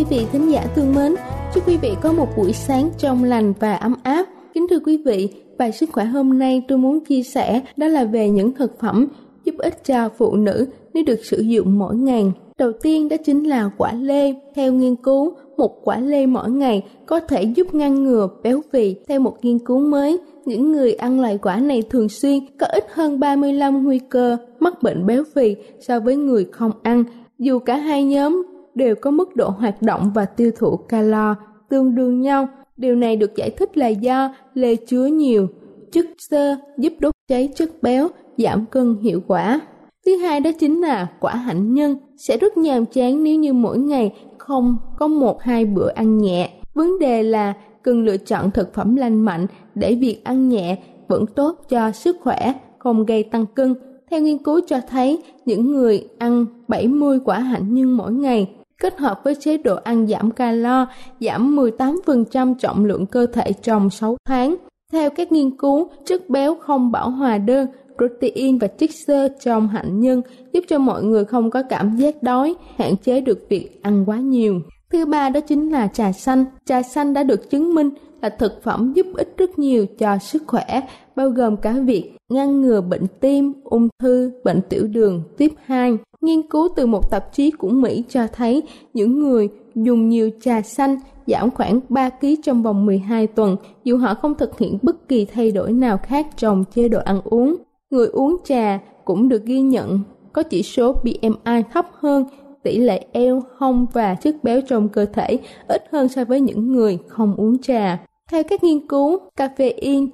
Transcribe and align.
Quý 0.00 0.06
vị 0.10 0.26
thính 0.32 0.52
giả 0.52 0.66
thương 0.74 0.94
mến. 0.94 1.14
Chúc 1.54 1.68
quý 1.68 1.76
vị 1.76 1.90
có 2.02 2.12
một 2.12 2.28
buổi 2.36 2.52
sáng 2.52 2.90
trong 2.98 3.24
lành 3.24 3.52
và 3.60 3.74
ấm 3.74 3.94
áp. 4.02 4.26
Kính 4.54 4.66
thưa 4.70 4.78
quý 4.78 5.02
vị, 5.04 5.28
bài 5.58 5.72
sức 5.72 5.90
khỏe 5.92 6.04
hôm 6.04 6.38
nay 6.38 6.62
tôi 6.68 6.78
muốn 6.78 7.04
chia 7.04 7.22
sẻ 7.22 7.60
đó 7.76 7.86
là 7.86 8.04
về 8.04 8.30
những 8.30 8.52
thực 8.52 8.80
phẩm 8.80 9.08
giúp 9.44 9.54
ích 9.58 9.84
cho 9.84 10.08
phụ 10.18 10.36
nữ 10.36 10.66
nếu 10.94 11.04
được 11.04 11.24
sử 11.24 11.40
dụng 11.40 11.78
mỗi 11.78 11.96
ngày. 11.96 12.32
Đầu 12.58 12.72
tiên 12.72 13.08
đó 13.08 13.16
chính 13.24 13.48
là 13.48 13.70
quả 13.78 13.92
lê. 13.92 14.34
Theo 14.54 14.72
nghiên 14.72 14.96
cứu, 14.96 15.32
một 15.56 15.84
quả 15.84 15.98
lê 16.00 16.26
mỗi 16.26 16.50
ngày 16.50 16.84
có 17.06 17.20
thể 17.20 17.42
giúp 17.42 17.74
ngăn 17.74 18.04
ngừa 18.04 18.28
béo 18.42 18.60
phì. 18.72 18.94
Theo 19.08 19.20
một 19.20 19.44
nghiên 19.44 19.58
cứu 19.58 19.78
mới, 19.78 20.18
những 20.44 20.72
người 20.72 20.92
ăn 20.92 21.20
loại 21.20 21.38
quả 21.38 21.56
này 21.56 21.82
thường 21.90 22.08
xuyên 22.08 22.38
có 22.58 22.66
ít 22.66 22.84
hơn 22.92 23.20
35 23.20 23.84
nguy 23.84 23.98
cơ 23.98 24.36
mắc 24.60 24.82
bệnh 24.82 25.06
béo 25.06 25.24
phì 25.34 25.56
so 25.80 26.00
với 26.00 26.16
người 26.16 26.46
không 26.52 26.72
ăn. 26.82 27.04
Dù 27.38 27.58
cả 27.58 27.76
hai 27.76 28.04
nhóm 28.04 28.42
đều 28.74 28.94
có 28.94 29.10
mức 29.10 29.36
độ 29.36 29.48
hoạt 29.48 29.82
động 29.82 30.10
và 30.14 30.24
tiêu 30.24 30.50
thụ 30.58 30.76
calo 30.76 31.34
tương 31.68 31.94
đương 31.94 32.20
nhau. 32.20 32.48
Điều 32.76 32.96
này 32.96 33.16
được 33.16 33.36
giải 33.36 33.50
thích 33.50 33.76
là 33.76 33.88
do 33.88 34.34
lê 34.54 34.76
chứa 34.76 35.06
nhiều 35.06 35.48
chất 35.92 36.06
xơ 36.18 36.56
giúp 36.78 36.92
đốt 37.00 37.14
cháy 37.28 37.48
chất 37.54 37.82
béo, 37.82 38.08
giảm 38.36 38.66
cân 38.66 38.96
hiệu 38.96 39.20
quả. 39.26 39.60
Thứ 40.06 40.16
hai 40.16 40.40
đó 40.40 40.50
chính 40.58 40.80
là 40.80 41.06
quả 41.20 41.34
hạnh 41.34 41.74
nhân 41.74 41.96
sẽ 42.16 42.36
rất 42.36 42.56
nhàm 42.56 42.86
chán 42.86 43.24
nếu 43.24 43.36
như 43.36 43.52
mỗi 43.52 43.78
ngày 43.78 44.14
không 44.38 44.76
có 44.98 45.08
một 45.08 45.42
hai 45.42 45.64
bữa 45.64 45.90
ăn 45.94 46.18
nhẹ. 46.18 46.50
Vấn 46.74 46.98
đề 46.98 47.22
là 47.22 47.54
cần 47.82 48.04
lựa 48.04 48.16
chọn 48.16 48.50
thực 48.50 48.74
phẩm 48.74 48.96
lành 48.96 49.20
mạnh 49.20 49.46
để 49.74 49.94
việc 49.94 50.24
ăn 50.24 50.48
nhẹ 50.48 50.78
vẫn 51.08 51.26
tốt 51.26 51.56
cho 51.68 51.90
sức 51.90 52.16
khỏe, 52.20 52.52
không 52.78 53.06
gây 53.06 53.22
tăng 53.22 53.46
cân. 53.46 53.74
Theo 54.10 54.20
nghiên 54.20 54.38
cứu 54.38 54.60
cho 54.66 54.80
thấy, 54.88 55.22
những 55.44 55.72
người 55.72 56.08
ăn 56.18 56.46
70 56.68 57.18
quả 57.24 57.38
hạnh 57.38 57.74
nhân 57.74 57.96
mỗi 57.96 58.12
ngày 58.12 58.48
kết 58.80 58.98
hợp 58.98 59.20
với 59.24 59.34
chế 59.34 59.58
độ 59.58 59.76
ăn 59.84 60.06
giảm 60.06 60.30
calo, 60.30 60.86
giảm 61.20 61.56
18% 61.56 62.54
trọng 62.54 62.84
lượng 62.84 63.06
cơ 63.06 63.26
thể 63.26 63.52
trong 63.52 63.90
6 63.90 64.16
tháng. 64.28 64.56
Theo 64.92 65.10
các 65.10 65.32
nghiên 65.32 65.56
cứu, 65.56 65.90
chất 66.06 66.30
béo 66.30 66.54
không 66.54 66.92
bảo 66.92 67.10
hòa 67.10 67.38
đơn, 67.38 67.66
protein 67.96 68.58
và 68.58 68.66
chất 68.66 68.90
xơ 69.06 69.28
trong 69.44 69.68
hạnh 69.68 70.00
nhân 70.00 70.22
giúp 70.52 70.64
cho 70.68 70.78
mọi 70.78 71.02
người 71.02 71.24
không 71.24 71.50
có 71.50 71.62
cảm 71.68 71.96
giác 71.96 72.22
đói, 72.22 72.54
hạn 72.76 72.96
chế 72.96 73.20
được 73.20 73.46
việc 73.48 73.82
ăn 73.82 74.04
quá 74.06 74.16
nhiều. 74.16 74.60
Thứ 74.92 75.06
ba 75.06 75.28
đó 75.28 75.40
chính 75.40 75.72
là 75.72 75.88
trà 75.88 76.12
xanh. 76.12 76.44
Trà 76.64 76.82
xanh 76.82 77.14
đã 77.14 77.22
được 77.22 77.50
chứng 77.50 77.74
minh 77.74 77.90
là 78.22 78.28
thực 78.28 78.62
phẩm 78.62 78.92
giúp 78.92 79.06
ích 79.16 79.34
rất 79.36 79.58
nhiều 79.58 79.86
cho 79.98 80.18
sức 80.18 80.42
khỏe, 80.46 80.80
bao 81.16 81.30
gồm 81.30 81.56
cả 81.56 81.72
việc 81.72 82.12
ngăn 82.28 82.60
ngừa 82.60 82.80
bệnh 82.80 83.06
tim, 83.20 83.52
ung 83.64 83.88
thư, 83.98 84.32
bệnh 84.44 84.60
tiểu 84.68 84.86
đường 84.86 85.22
tuyếp 85.38 85.50
2. 85.64 85.98
Nghiên 86.20 86.42
cứu 86.42 86.68
từ 86.76 86.86
một 86.86 87.10
tạp 87.10 87.32
chí 87.32 87.50
của 87.50 87.68
Mỹ 87.68 88.04
cho 88.08 88.26
thấy 88.32 88.62
những 88.94 89.20
người 89.20 89.48
dùng 89.74 90.08
nhiều 90.08 90.30
trà 90.40 90.62
xanh 90.62 90.96
giảm 91.26 91.50
khoảng 91.50 91.80
3 91.88 92.10
kg 92.10 92.26
trong 92.42 92.62
vòng 92.62 92.86
12 92.86 93.26
tuần 93.26 93.56
dù 93.84 93.96
họ 93.96 94.14
không 94.14 94.34
thực 94.34 94.58
hiện 94.58 94.78
bất 94.82 95.08
kỳ 95.08 95.24
thay 95.24 95.50
đổi 95.50 95.72
nào 95.72 95.98
khác 96.02 96.26
trong 96.36 96.64
chế 96.74 96.88
độ 96.88 96.98
ăn 97.04 97.20
uống. 97.24 97.56
Người 97.90 98.06
uống 98.06 98.36
trà 98.44 98.78
cũng 99.04 99.28
được 99.28 99.44
ghi 99.44 99.60
nhận 99.60 100.00
có 100.32 100.42
chỉ 100.42 100.62
số 100.62 100.92
BMI 100.92 101.62
thấp 101.72 101.86
hơn, 101.92 102.24
tỷ 102.62 102.78
lệ 102.78 103.06
eo, 103.12 103.42
hông 103.56 103.86
và 103.92 104.14
chất 104.14 104.44
béo 104.44 104.60
trong 104.60 104.88
cơ 104.88 105.04
thể 105.04 105.38
ít 105.68 105.84
hơn 105.92 106.08
so 106.08 106.24
với 106.24 106.40
những 106.40 106.72
người 106.72 106.98
không 107.08 107.34
uống 107.36 107.58
trà. 107.58 107.98
Theo 108.30 108.42
các 108.42 108.64
nghiên 108.64 108.86
cứu, 108.88 109.18
caffeine 109.36 110.08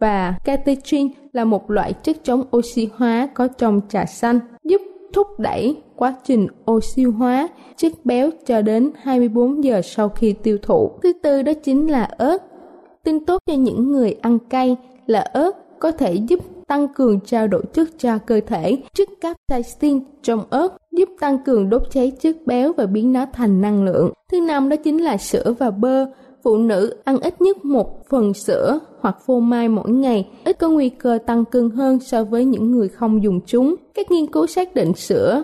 và 0.00 0.34
catechin 0.44 1.08
là 1.32 1.44
một 1.44 1.70
loại 1.70 1.92
chất 1.92 2.16
chống 2.24 2.42
oxy 2.56 2.88
hóa 2.96 3.28
có 3.34 3.48
trong 3.48 3.80
trà 3.88 4.06
xanh, 4.06 4.40
giúp 4.64 4.80
thúc 5.12 5.26
đẩy 5.38 5.76
quá 5.96 6.14
trình 6.24 6.46
oxy 6.70 7.04
hóa 7.04 7.48
chất 7.76 7.92
béo 8.04 8.30
cho 8.46 8.62
đến 8.62 8.90
24 9.02 9.64
giờ 9.64 9.80
sau 9.82 10.08
khi 10.08 10.32
tiêu 10.32 10.58
thụ. 10.62 10.90
Thứ 11.02 11.12
tư 11.12 11.42
đó 11.42 11.52
chính 11.62 11.90
là 11.90 12.04
ớt. 12.04 12.38
Tin 13.04 13.24
tốt 13.24 13.38
cho 13.46 13.54
những 13.54 13.92
người 13.92 14.16
ăn 14.20 14.38
cay 14.38 14.76
là 15.06 15.20
ớt 15.20 15.78
có 15.78 15.90
thể 15.90 16.14
giúp 16.14 16.40
tăng 16.66 16.88
cường 16.88 17.20
trao 17.20 17.46
đổi 17.46 17.62
chất 17.72 17.88
cho 17.98 18.18
cơ 18.18 18.40
thể. 18.46 18.76
Chất 18.94 19.08
capsaicin 19.20 20.00
trong 20.22 20.44
ớt, 20.50 20.68
giúp 20.92 21.08
tăng 21.20 21.38
cường 21.44 21.70
đốt 21.70 21.82
cháy 21.90 22.12
chất 22.20 22.36
béo 22.46 22.72
và 22.76 22.86
biến 22.86 23.12
nó 23.12 23.26
thành 23.32 23.60
năng 23.60 23.84
lượng. 23.84 24.12
Thứ 24.32 24.40
năm 24.40 24.68
đó 24.68 24.76
chính 24.76 25.04
là 25.04 25.16
sữa 25.16 25.54
và 25.58 25.70
bơ 25.70 26.06
phụ 26.42 26.56
nữ 26.56 26.94
ăn 27.04 27.20
ít 27.20 27.42
nhất 27.42 27.64
một 27.64 28.08
phần 28.08 28.34
sữa 28.34 28.78
hoặc 29.00 29.16
phô 29.26 29.40
mai 29.40 29.68
mỗi 29.68 29.90
ngày, 29.90 30.28
ít 30.44 30.58
có 30.58 30.68
nguy 30.68 30.88
cơ 30.88 31.18
tăng 31.26 31.44
cân 31.44 31.70
hơn 31.70 32.00
so 32.00 32.24
với 32.24 32.44
những 32.44 32.70
người 32.70 32.88
không 32.88 33.22
dùng 33.22 33.40
chúng. 33.46 33.74
Các 33.94 34.10
nghiên 34.10 34.26
cứu 34.26 34.46
xác 34.46 34.74
định 34.74 34.94
sữa 34.94 35.42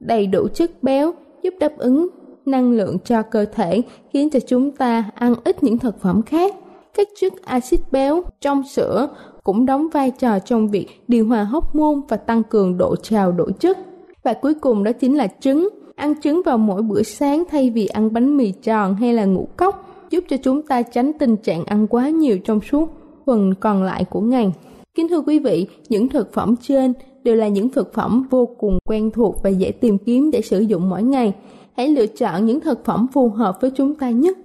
đầy 0.00 0.26
đủ 0.26 0.48
chất 0.48 0.82
béo 0.82 1.12
giúp 1.42 1.54
đáp 1.60 1.78
ứng 1.78 2.08
năng 2.46 2.72
lượng 2.72 2.98
cho 3.04 3.22
cơ 3.22 3.44
thể, 3.44 3.82
khiến 4.12 4.30
cho 4.30 4.40
chúng 4.40 4.70
ta 4.70 5.10
ăn 5.14 5.34
ít 5.44 5.62
những 5.62 5.78
thực 5.78 6.00
phẩm 6.00 6.22
khác. 6.22 6.54
Các 6.94 7.08
chất 7.20 7.32
axit 7.44 7.80
béo 7.92 8.22
trong 8.40 8.62
sữa 8.62 9.08
cũng 9.44 9.66
đóng 9.66 9.88
vai 9.92 10.10
trò 10.10 10.38
trong 10.38 10.68
việc 10.68 10.86
điều 11.08 11.26
hòa 11.26 11.44
hóc 11.44 11.74
môn 11.74 12.00
và 12.08 12.16
tăng 12.16 12.42
cường 12.42 12.78
độ 12.78 12.96
trào 12.96 13.32
đổi 13.32 13.52
chất. 13.52 13.78
Và 14.22 14.32
cuối 14.32 14.54
cùng 14.54 14.84
đó 14.84 14.92
chính 14.92 15.16
là 15.16 15.28
trứng. 15.40 15.68
Ăn 15.96 16.20
trứng 16.20 16.42
vào 16.44 16.58
mỗi 16.58 16.82
bữa 16.82 17.02
sáng 17.02 17.44
thay 17.50 17.70
vì 17.70 17.86
ăn 17.86 18.12
bánh 18.12 18.36
mì 18.36 18.52
tròn 18.52 18.94
hay 18.94 19.12
là 19.12 19.24
ngũ 19.24 19.48
cốc 19.56 19.85
giúp 20.10 20.24
cho 20.28 20.36
chúng 20.36 20.62
ta 20.62 20.82
tránh 20.82 21.12
tình 21.18 21.36
trạng 21.36 21.64
ăn 21.64 21.86
quá 21.86 22.08
nhiều 22.08 22.38
trong 22.38 22.60
suốt 22.60 22.90
phần 23.26 23.54
còn 23.60 23.82
lại 23.82 24.04
của 24.04 24.20
ngày. 24.20 24.52
Kính 24.94 25.08
thưa 25.08 25.20
quý 25.20 25.38
vị, 25.38 25.66
những 25.88 26.08
thực 26.08 26.32
phẩm 26.32 26.54
trên 26.62 26.92
đều 27.24 27.36
là 27.36 27.48
những 27.48 27.68
thực 27.68 27.94
phẩm 27.94 28.26
vô 28.30 28.46
cùng 28.58 28.78
quen 28.84 29.10
thuộc 29.10 29.36
và 29.42 29.50
dễ 29.50 29.72
tìm 29.72 29.98
kiếm 29.98 30.30
để 30.30 30.40
sử 30.40 30.60
dụng 30.60 30.88
mỗi 30.88 31.02
ngày. 31.02 31.34
Hãy 31.76 31.88
lựa 31.88 32.06
chọn 32.06 32.46
những 32.46 32.60
thực 32.60 32.84
phẩm 32.84 33.06
phù 33.12 33.28
hợp 33.28 33.60
với 33.60 33.70
chúng 33.70 33.94
ta 33.94 34.10
nhất. 34.10 34.38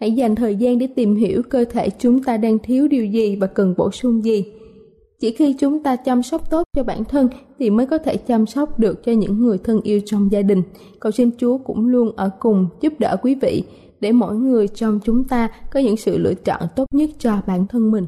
Hãy 0.00 0.12
dành 0.12 0.34
thời 0.34 0.56
gian 0.56 0.78
để 0.78 0.86
tìm 0.86 1.16
hiểu 1.16 1.42
cơ 1.42 1.64
thể 1.64 1.90
chúng 1.98 2.22
ta 2.22 2.36
đang 2.36 2.58
thiếu 2.58 2.88
điều 2.88 3.06
gì 3.06 3.36
và 3.36 3.46
cần 3.46 3.74
bổ 3.76 3.90
sung 3.90 4.24
gì. 4.24 4.44
Chỉ 5.20 5.32
khi 5.32 5.54
chúng 5.58 5.82
ta 5.82 5.96
chăm 5.96 6.22
sóc 6.22 6.50
tốt 6.50 6.62
cho 6.76 6.82
bản 6.82 7.04
thân 7.04 7.28
thì 7.58 7.70
mới 7.70 7.86
có 7.86 7.98
thể 7.98 8.16
chăm 8.16 8.46
sóc 8.46 8.78
được 8.78 9.04
cho 9.04 9.12
những 9.12 9.42
người 9.42 9.58
thân 9.58 9.80
yêu 9.82 10.00
trong 10.06 10.32
gia 10.32 10.42
đình. 10.42 10.62
Cầu 11.00 11.12
xin 11.12 11.30
Chúa 11.38 11.58
cũng 11.58 11.86
luôn 11.86 12.12
ở 12.16 12.30
cùng 12.38 12.66
giúp 12.80 12.92
đỡ 12.98 13.16
quý 13.22 13.34
vị 13.34 13.64
để 14.00 14.12
mỗi 14.12 14.36
người 14.36 14.68
trong 14.68 15.00
chúng 15.04 15.24
ta 15.24 15.48
có 15.70 15.80
những 15.80 15.96
sự 15.96 16.18
lựa 16.18 16.34
chọn 16.34 16.62
tốt 16.76 16.86
nhất 16.92 17.10
cho 17.18 17.40
bản 17.46 17.66
thân 17.66 17.90
mình 17.90 18.06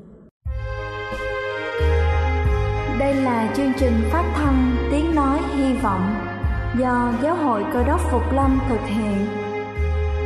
Đây 2.99 3.15
là 3.15 3.53
chương 3.57 3.73
trình 3.79 3.93
phát 4.11 4.33
thanh 4.35 4.77
Tiếng 4.91 5.15
Nói 5.15 5.39
Hy 5.57 5.75
Vọng 5.75 6.15
do 6.79 7.13
Giáo 7.23 7.37
hội 7.37 7.65
Cơ 7.73 7.85
đốc 7.85 8.01
Phục 8.11 8.33
Lâm 8.33 8.61
thực 8.69 8.81
hiện. 8.87 9.27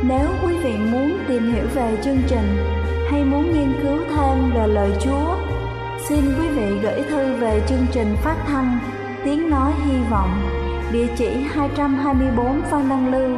Nếu 0.03 0.27
quý 0.43 0.57
vị 0.63 0.77
muốn 0.91 1.17
tìm 1.27 1.53
hiểu 1.53 1.65
về 1.75 1.97
chương 2.03 2.17
trình 2.27 2.57
hay 3.11 3.25
muốn 3.25 3.53
nghiên 3.53 3.73
cứu 3.83 3.97
thêm 4.09 4.51
về 4.55 4.67
lời 4.67 4.91
Chúa, 5.01 5.35
xin 6.09 6.19
quý 6.39 6.47
vị 6.47 6.79
gửi 6.83 7.01
thư 7.09 7.35
về 7.35 7.61
chương 7.69 7.85
trình 7.91 8.15
phát 8.23 8.43
thanh 8.47 8.79
Tiếng 9.25 9.49
Nói 9.49 9.73
Hy 9.85 9.97
Vọng, 10.09 10.29
địa 10.91 11.07
chỉ 11.17 11.27
224 11.27 12.61
Phan 12.61 12.89
Đăng 12.89 13.11
Lưu, 13.11 13.37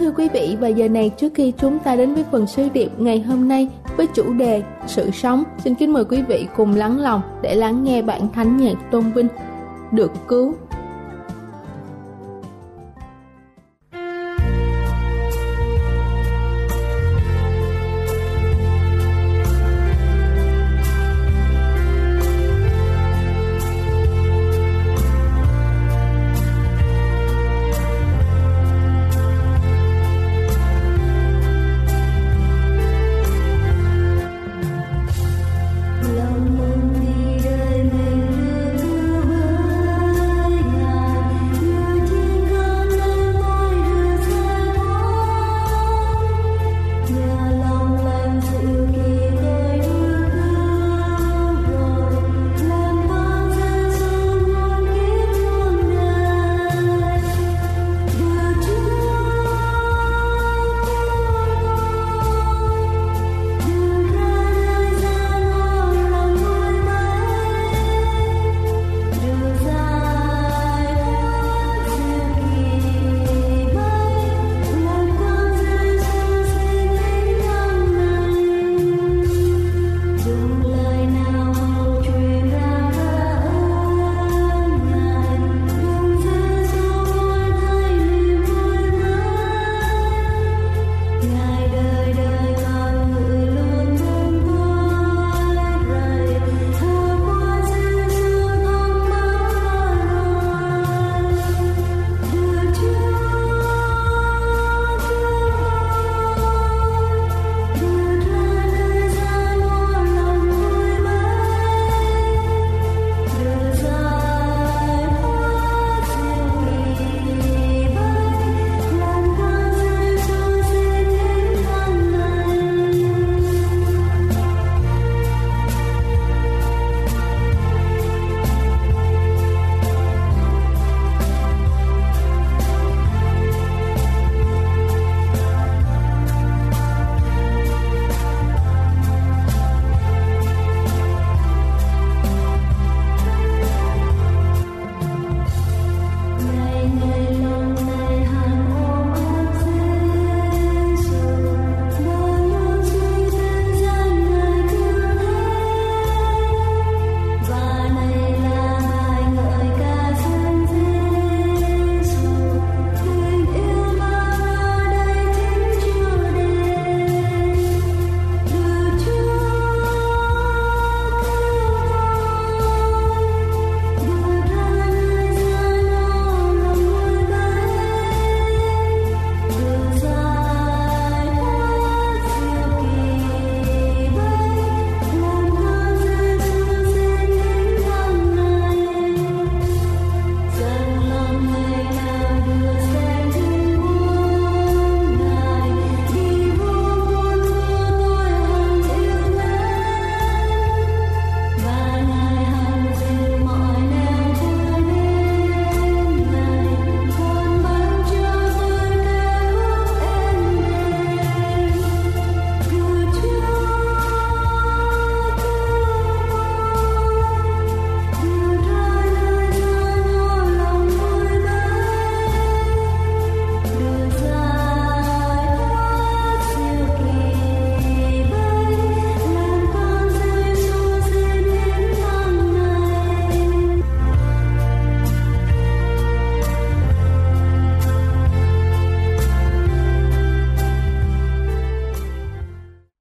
Thưa 0.00 0.10
quý 0.10 0.28
vị, 0.28 0.56
và 0.60 0.68
giờ 0.68 0.88
này 0.88 1.10
trước 1.16 1.32
khi 1.34 1.52
chúng 1.58 1.78
ta 1.78 1.96
đến 1.96 2.14
với 2.14 2.24
phần 2.30 2.46
sứ 2.46 2.68
điệp 2.68 2.88
ngày 2.98 3.20
hôm 3.20 3.48
nay 3.48 3.68
với 3.96 4.06
chủ 4.14 4.32
đề 4.32 4.62
Sự 4.86 5.10
sống, 5.10 5.44
xin 5.64 5.74
kính 5.74 5.92
mời 5.92 6.04
quý 6.04 6.22
vị 6.22 6.46
cùng 6.56 6.74
lắng 6.74 6.98
lòng 6.98 7.22
để 7.42 7.54
lắng 7.54 7.84
nghe 7.84 8.02
bản 8.02 8.28
thánh 8.32 8.56
nhạc 8.56 8.90
tôn 8.90 9.12
vinh 9.12 9.28
Được 9.92 10.12
cứu. 10.28 10.54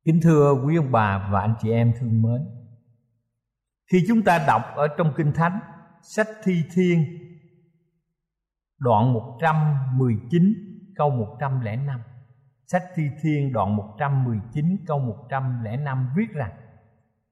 Kính 0.09 0.21
thưa 0.21 0.53
quý 0.65 0.75
ông 0.75 0.91
bà 0.91 1.29
và 1.31 1.41
anh 1.41 1.55
chị 1.61 1.71
em 1.71 1.93
thương 1.99 2.21
mến, 2.21 2.47
khi 3.91 4.03
chúng 4.07 4.21
ta 4.21 4.43
đọc 4.47 4.61
ở 4.75 4.87
trong 4.97 5.13
kinh 5.17 5.31
thánh, 5.33 5.59
sách 6.01 6.27
thi 6.43 6.53
thiên, 6.73 7.05
đoạn 8.79 9.13
119 9.13 10.53
câu 10.95 11.09
105 11.09 12.01
sách 12.65 12.83
thi 12.95 13.03
thiên 13.21 13.53
đoạn 13.53 13.75
119 13.75 14.77
câu 14.87 14.99
105 14.99 16.09
viết 16.15 16.33
rằng, 16.33 16.51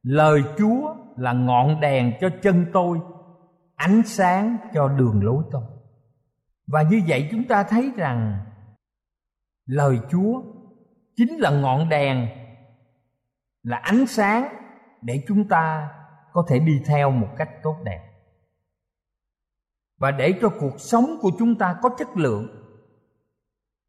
lời 0.03 0.41
Chúa 0.57 0.95
là 1.15 1.33
ngọn 1.33 1.81
đèn 1.81 2.13
cho 2.21 2.29
chân 2.41 2.65
tôi, 2.73 2.99
ánh 3.75 4.01
sáng 4.05 4.57
cho 4.73 4.87
đường 4.87 5.23
lối 5.23 5.43
tôi. 5.51 5.63
Và 6.67 6.81
như 6.81 7.01
vậy 7.07 7.27
chúng 7.31 7.47
ta 7.47 7.63
thấy 7.63 7.91
rằng, 7.95 8.45
lời 9.65 9.99
Chúa 10.11 10.41
chính 11.15 11.37
là 11.37 11.49
ngọn 11.49 11.89
đèn 11.89 12.27
là 13.67 13.77
ánh 13.77 14.07
sáng 14.07 14.53
để 15.01 15.23
chúng 15.27 15.47
ta 15.47 15.91
có 16.33 16.45
thể 16.47 16.59
đi 16.59 16.81
theo 16.85 17.11
một 17.11 17.27
cách 17.37 17.49
tốt 17.63 17.75
đẹp. 17.83 18.13
Và 19.97 20.11
để 20.11 20.33
cho 20.41 20.49
cuộc 20.59 20.79
sống 20.79 21.17
của 21.21 21.31
chúng 21.39 21.55
ta 21.55 21.79
có 21.81 21.89
chất 21.97 22.07
lượng. 22.17 22.47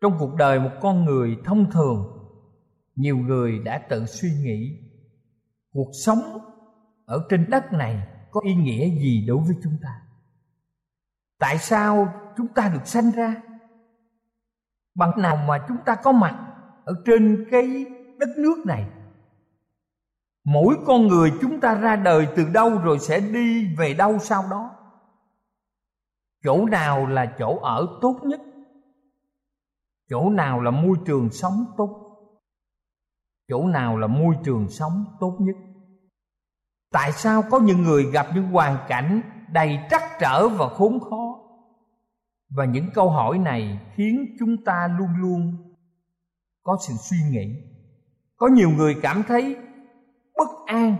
Trong 0.01 0.17
cuộc 0.19 0.35
đời 0.35 0.61
một 0.61 0.71
con 0.81 1.05
người 1.05 1.37
thông 1.45 1.71
thường, 1.71 2.07
nhiều 2.95 3.17
người 3.17 3.59
đã 3.59 3.79
tự 3.79 4.07
suy 4.07 4.31
nghĩ, 4.43 4.79
cuộc 5.73 5.91
sống 6.05 6.19
ở 7.07 7.27
trên 7.31 7.51
đất 7.51 7.73
này 7.73 8.07
có 8.31 8.41
ý 8.45 8.55
nghĩa 8.55 8.89
gì 8.89 9.27
đối 9.27 9.39
với 9.39 9.57
chúng 9.63 9.77
ta? 9.83 10.03
Tại 11.39 11.59
sao 11.59 12.15
chúng 12.37 12.49
ta 12.49 12.69
được 12.69 12.87
sanh 12.87 13.11
ra? 13.11 13.43
Bằng 14.95 15.13
nào 15.17 15.37
mà 15.37 15.65
chúng 15.69 15.79
ta 15.87 15.95
có 15.95 16.13
mặt 16.13 16.55
ở 16.85 16.95
trên 17.05 17.47
cái 17.51 17.87
đất 18.19 18.29
nước 18.37 18.67
này? 18.67 18.91
Mỗi 20.52 20.76
con 20.87 21.07
người 21.07 21.33
chúng 21.40 21.61
ta 21.61 21.75
ra 21.75 21.97
đời 21.97 22.28
từ 22.37 22.45
đâu 22.52 22.78
rồi 22.78 22.99
sẽ 22.99 23.21
đi 23.21 23.75
về 23.76 23.95
đâu 23.95 24.19
sau 24.19 24.45
đó? 24.50 24.71
Chỗ 26.45 26.67
nào 26.67 27.07
là 27.07 27.35
chỗ 27.38 27.59
ở 27.59 27.99
tốt 28.00 28.21
nhất? 28.25 28.40
Chỗ 30.11 30.31
nào 30.31 30.61
là 30.61 30.71
môi 30.71 30.97
trường 31.07 31.31
sống 31.31 31.64
tốt? 31.76 31.88
Chỗ 33.49 33.67
nào 33.67 33.97
là 33.97 34.07
môi 34.07 34.35
trường 34.45 34.69
sống 34.69 35.05
tốt 35.21 35.37
nhất? 35.40 35.57
Tại 36.93 37.12
sao 37.12 37.43
có 37.50 37.61
những 37.61 37.83
người 37.83 38.05
gặp 38.12 38.26
những 38.35 38.50
hoàn 38.50 38.78
cảnh 38.88 39.23
đầy 39.52 39.78
trắc 39.90 40.02
trở 40.21 40.49
và 40.49 40.69
khốn 40.69 41.00
khó? 41.00 41.35
Và 42.50 42.64
những 42.64 42.90
câu 42.95 43.11
hỏi 43.11 43.38
này 43.38 43.81
khiến 43.95 44.37
chúng 44.38 44.64
ta 44.64 44.88
luôn 44.99 45.09
luôn 45.21 45.57
có 46.62 46.76
sự 46.88 46.95
suy 46.95 47.19
nghĩ. 47.31 47.55
Có 48.37 48.49
nhiều 48.49 48.71
người 48.71 48.97
cảm 49.02 49.23
thấy 49.28 49.57
bất 50.38 50.49
an. 50.66 50.97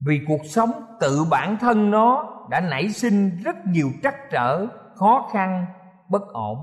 Vì 0.00 0.20
cuộc 0.28 0.40
sống 0.44 0.70
tự 1.00 1.24
bản 1.30 1.56
thân 1.60 1.90
nó 1.90 2.28
đã 2.50 2.60
nảy 2.60 2.88
sinh 2.88 3.30
rất 3.44 3.56
nhiều 3.66 3.88
trắc 4.02 4.14
trở, 4.30 4.66
khó 4.94 5.28
khăn, 5.32 5.66
bất 6.08 6.22
ổn. 6.32 6.58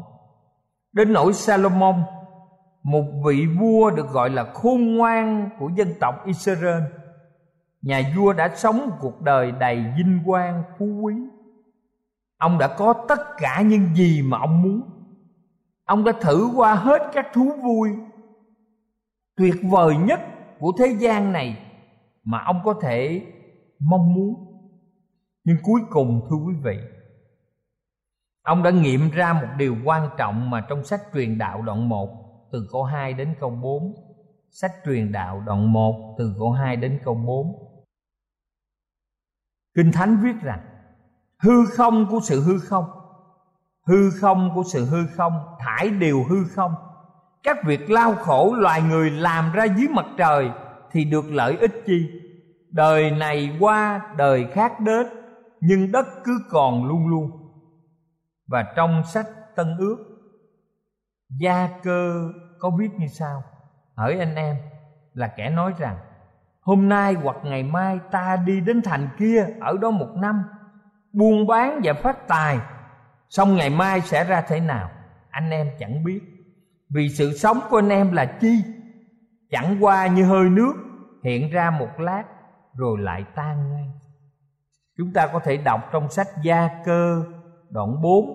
Đến 0.92 1.14
nỗi 1.14 1.34
salomon, 1.34 1.96
một 2.84 3.04
vị 3.26 3.46
vua 3.60 3.92
được 3.92 4.10
gọi 4.10 4.30
là 4.30 4.44
khôn 4.54 4.96
ngoan 4.96 5.50
của 5.60 5.70
dân 5.76 5.94
tộc 6.00 6.26
israel, 6.26 6.84
nhà 7.82 8.02
vua 8.18 8.34
đã 8.34 8.56
sống 8.56 8.88
một 8.90 8.96
cuộc 9.00 9.22
đời 9.22 9.52
đầy 9.52 9.86
vinh 9.98 10.20
quang, 10.26 10.64
phú 10.78 10.86
quý. 10.86 11.16
Ông 12.38 12.58
đã 12.58 12.68
có 12.68 12.94
tất 13.08 13.20
cả 13.38 13.62
những 13.62 13.96
gì 13.96 14.22
mà 14.22 14.38
ông 14.38 14.62
muốn. 14.62 14.82
Ông 15.86 16.04
đã 16.04 16.12
thử 16.22 16.50
qua 16.56 16.76
hết 16.76 17.02
các 17.14 17.28
thú 17.34 17.52
vui. 17.64 17.90
Tuyệt 19.36 19.56
vời 19.64 19.98
nhất 19.98 20.20
của 20.60 20.72
thế 20.78 20.96
gian 21.00 21.34
này 21.34 21.58
mà 22.24 22.44
ông 22.46 22.62
có 22.64 22.74
thể 22.82 23.22
mong 23.80 24.14
muốn. 24.14 24.36
Nhưng 25.44 25.58
cuối 25.64 25.82
cùng, 25.90 26.22
thưa 26.30 26.36
quý 26.36 26.54
vị, 26.64 26.78
ông 28.44 28.64
đã 28.64 28.72
nghiệm 28.72 29.12
ra 29.12 29.34
một 29.34 29.48
điều 29.58 29.76
quan 29.86 30.10
trọng 30.18 30.50
mà 30.50 30.66
trong 30.70 30.84
sách 30.84 31.02
truyền 31.14 31.38
đạo 31.38 31.62
đoạn 31.62 31.90
1 31.90 32.10
từ 32.52 32.68
câu 32.72 32.84
2 32.84 33.14
đến 33.14 33.36
câu 33.40 33.50
4 33.50 33.94
sách 34.50 34.72
truyền 34.86 35.12
đạo 35.12 35.44
đoạn 35.46 35.74
1 35.74 36.16
từ 36.18 36.36
câu 36.40 36.52
2 36.52 36.76
đến 36.76 37.00
câu 37.06 37.16
4 37.16 37.70
Kinh 39.76 39.92
Thánh 39.92 40.18
viết 40.24 40.36
rằng, 40.42 40.60
hư 41.38 41.66
không 41.66 42.08
của 42.10 42.20
sự 42.24 42.42
hư 42.42 42.60
không 42.60 42.86
hư 43.90 44.12
không 44.12 44.52
của 44.56 44.64
sự 44.64 44.86
hư 44.86 45.08
không, 45.16 45.34
thải 45.60 45.90
điều 45.90 46.24
hư 46.30 46.44
không 46.56 46.76
các 47.44 47.58
việc 47.64 47.90
lao 47.90 48.16
khổ 48.16 48.56
loài 48.58 48.82
người 48.82 49.12
làm 49.12 49.52
ra 49.54 49.66
dưới 49.66 49.88
mặt 49.88 50.06
trời 50.18 50.52
thì 50.92 51.06
được 51.06 51.26
lợi 51.32 51.58
ích 51.58 51.84
chi? 51.86 52.10
Đời 52.72 53.12
này 53.12 53.58
qua, 53.60 54.02
đời 54.18 54.48
khác 54.54 54.80
đến, 54.80 55.08
nhưng 55.62 55.92
đất 55.92 56.06
cứ 56.24 56.40
còn 56.50 56.86
luôn 56.86 57.08
luôn. 57.08 57.32
Và 58.48 58.74
trong 58.76 59.04
sách 59.04 59.28
tân 59.56 59.78
ước, 59.78 59.98
gia 61.40 61.70
cơ 61.84 62.30
có 62.60 62.72
viết 62.80 62.90
như 62.98 63.08
sau. 63.08 63.44
Hỡi 63.96 64.20
anh 64.20 64.36
em, 64.36 64.56
là 65.14 65.28
kẻ 65.28 65.50
nói 65.50 65.74
rằng, 65.78 65.98
hôm 66.62 66.90
nay 66.90 67.14
hoặc 67.14 67.38
ngày 67.44 67.64
mai 67.64 68.00
ta 68.12 68.36
đi 68.46 68.60
đến 68.60 68.82
thành 68.82 69.10
kia 69.18 69.46
ở 69.62 69.78
đó 69.82 69.92
một 69.92 70.10
năm, 70.16 70.44
buôn 71.14 71.48
bán 71.48 71.82
và 71.84 71.94
phát 71.94 72.28
tài, 72.28 72.60
xong 73.30 73.56
ngày 73.56 73.70
mai 73.70 74.02
sẽ 74.02 74.24
ra 74.24 74.42
thế 74.42 74.60
nào? 74.60 74.90
Anh 75.30 75.50
em 75.50 75.68
chẳng 75.80 76.04
biết 76.04 76.39
vì 76.90 77.10
sự 77.10 77.38
sống 77.38 77.60
của 77.70 77.78
anh 77.78 77.90
em 77.90 78.12
là 78.12 78.26
chi? 78.26 78.64
Chẳng 79.52 79.78
qua 79.84 80.08
như 80.08 80.26
hơi 80.26 80.50
nước, 80.50 80.74
hiện 81.24 81.52
ra 81.52 81.72
một 81.72 82.00
lát, 82.00 82.24
rồi 82.76 82.98
lại 83.00 83.26
tan 83.36 83.70
ngay. 83.70 83.90
Chúng 84.98 85.14
ta 85.14 85.28
có 85.34 85.40
thể 85.40 85.58
đọc 85.58 85.90
trong 85.92 86.10
sách 86.10 86.28
gia 86.44 86.70
cơ, 86.86 87.24
đoạn 87.70 88.02
4 88.02 88.26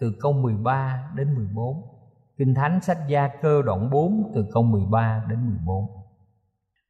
từ 0.00 0.12
câu 0.20 0.32
13 0.32 1.10
đến 1.14 1.34
14 1.34 1.94
Kinh 2.38 2.54
Thánh 2.54 2.80
sách 2.80 2.98
Gia 3.08 3.28
Cơ, 3.42 3.62
đoạn 3.62 3.90
4 3.90 4.32
từ 4.34 4.46
câu 4.52 4.62
13 4.62 5.24
đến 5.28 5.48
14 5.48 5.86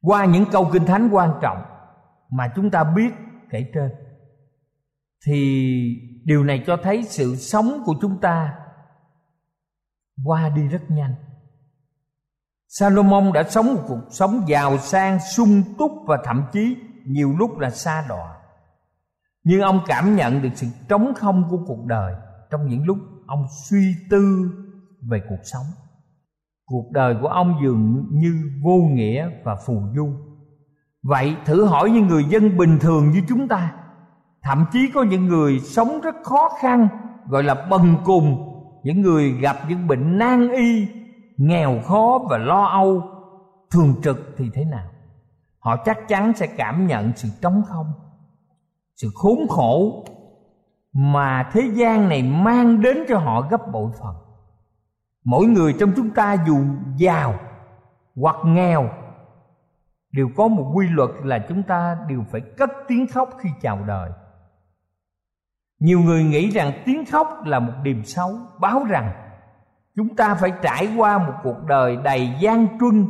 Qua 0.01 0.25
những 0.25 0.45
câu 0.51 0.69
Kinh 0.73 0.85
Thánh 0.85 1.09
quan 1.11 1.31
trọng 1.41 1.61
mà 2.29 2.51
chúng 2.55 2.71
ta 2.71 2.83
biết 2.83 3.13
kể 3.49 3.65
trên, 3.73 3.91
thì 5.25 6.01
điều 6.23 6.43
này 6.43 6.63
cho 6.67 6.77
thấy 6.77 7.03
sự 7.03 7.35
sống 7.35 7.83
của 7.85 7.93
chúng 8.01 8.21
ta 8.21 8.55
qua 10.25 10.49
đi 10.49 10.67
rất 10.67 10.91
nhanh. 10.91 11.15
Salomon 12.67 13.33
đã 13.33 13.43
sống 13.43 13.73
một 13.75 13.81
cuộc 13.87 14.01
sống 14.09 14.41
giàu 14.47 14.77
sang, 14.77 15.19
sung 15.35 15.63
túc 15.77 15.91
và 16.05 16.17
thậm 16.23 16.43
chí 16.51 16.77
nhiều 17.05 17.33
lúc 17.37 17.59
là 17.59 17.69
xa 17.69 18.05
đọa. 18.09 18.35
Nhưng 19.43 19.61
ông 19.61 19.79
cảm 19.87 20.15
nhận 20.15 20.41
được 20.41 20.49
sự 20.55 20.67
trống 20.89 21.13
không 21.15 21.43
của 21.49 21.57
cuộc 21.67 21.85
đời 21.85 22.15
trong 22.51 22.67
những 22.67 22.85
lúc 22.85 22.97
ông 23.27 23.45
suy 23.69 23.95
tư 24.09 24.51
về 25.09 25.21
cuộc 25.29 25.41
sống. 25.43 25.65
Cuộc 26.65 26.91
đời 26.91 27.15
của 27.21 27.27
ông 27.27 27.59
dường 27.63 28.05
như 28.11 28.51
vô 28.63 28.77
nghĩa 28.91 29.29
và 29.43 29.55
phù 29.65 29.81
du. 29.95 30.09
Vậy 31.03 31.35
thử 31.45 31.65
hỏi 31.65 31.89
những 31.89 32.07
người 32.07 32.23
dân 32.23 32.57
bình 32.57 32.77
thường 32.81 33.11
như 33.11 33.21
chúng 33.27 33.47
ta, 33.47 33.73
thậm 34.43 34.65
chí 34.71 34.79
có 34.93 35.03
những 35.03 35.25
người 35.25 35.59
sống 35.59 36.01
rất 36.01 36.15
khó 36.23 36.49
khăn, 36.61 36.87
gọi 37.29 37.43
là 37.43 37.67
bần 37.69 37.97
cùng 38.03 38.54
những 38.85 39.01
người 39.01 39.31
gặp 39.31 39.57
những 39.69 39.87
bệnh 39.87 40.17
nan 40.17 40.51
y, 40.51 40.87
nghèo 41.37 41.79
khó 41.85 42.19
và 42.29 42.37
lo 42.37 42.65
âu, 42.65 43.03
thường 43.71 43.95
trực 44.03 44.17
thì 44.37 44.49
thế 44.53 44.65
nào? 44.65 44.87
Họ 45.59 45.77
chắc 45.85 46.07
chắn 46.07 46.33
sẽ 46.35 46.47
cảm 46.47 46.87
nhận 46.87 47.11
sự 47.15 47.29
trống 47.41 47.63
không, 47.67 47.85
sự 48.95 49.07
khốn 49.15 49.47
khổ 49.49 50.05
mà 50.93 51.49
thế 51.53 51.61
gian 51.73 52.09
này 52.09 52.23
mang 52.23 52.81
đến 52.81 52.97
cho 53.07 53.17
họ 53.17 53.41
gấp 53.41 53.71
bội 53.71 53.91
phần. 54.01 54.15
Mỗi 55.23 55.45
người 55.45 55.73
trong 55.79 55.91
chúng 55.95 56.09
ta 56.09 56.37
dù 56.47 56.57
giàu 56.97 57.33
hoặc 58.15 58.35
nghèo, 58.45 58.89
đều 60.11 60.29
có 60.35 60.47
một 60.47 60.71
quy 60.75 60.87
luật 60.89 61.09
là 61.23 61.45
chúng 61.49 61.63
ta 61.63 61.97
đều 62.09 62.23
phải 62.31 62.41
cất 62.41 62.69
tiếng 62.87 63.07
khóc 63.07 63.29
khi 63.39 63.49
chào 63.61 63.79
đời 63.87 64.09
nhiều 65.79 65.99
người 65.99 66.23
nghĩ 66.23 66.49
rằng 66.49 66.81
tiếng 66.85 67.05
khóc 67.05 67.27
là 67.45 67.59
một 67.59 67.73
điềm 67.83 68.03
xấu, 68.03 68.31
báo 68.59 68.83
rằng 68.83 69.11
chúng 69.95 70.15
ta 70.15 70.35
phải 70.35 70.53
trải 70.61 70.93
qua 70.97 71.17
một 71.17 71.33
cuộc 71.43 71.63
đời 71.67 71.97
đầy 72.03 72.31
gian 72.39 72.67
truân, 72.79 73.07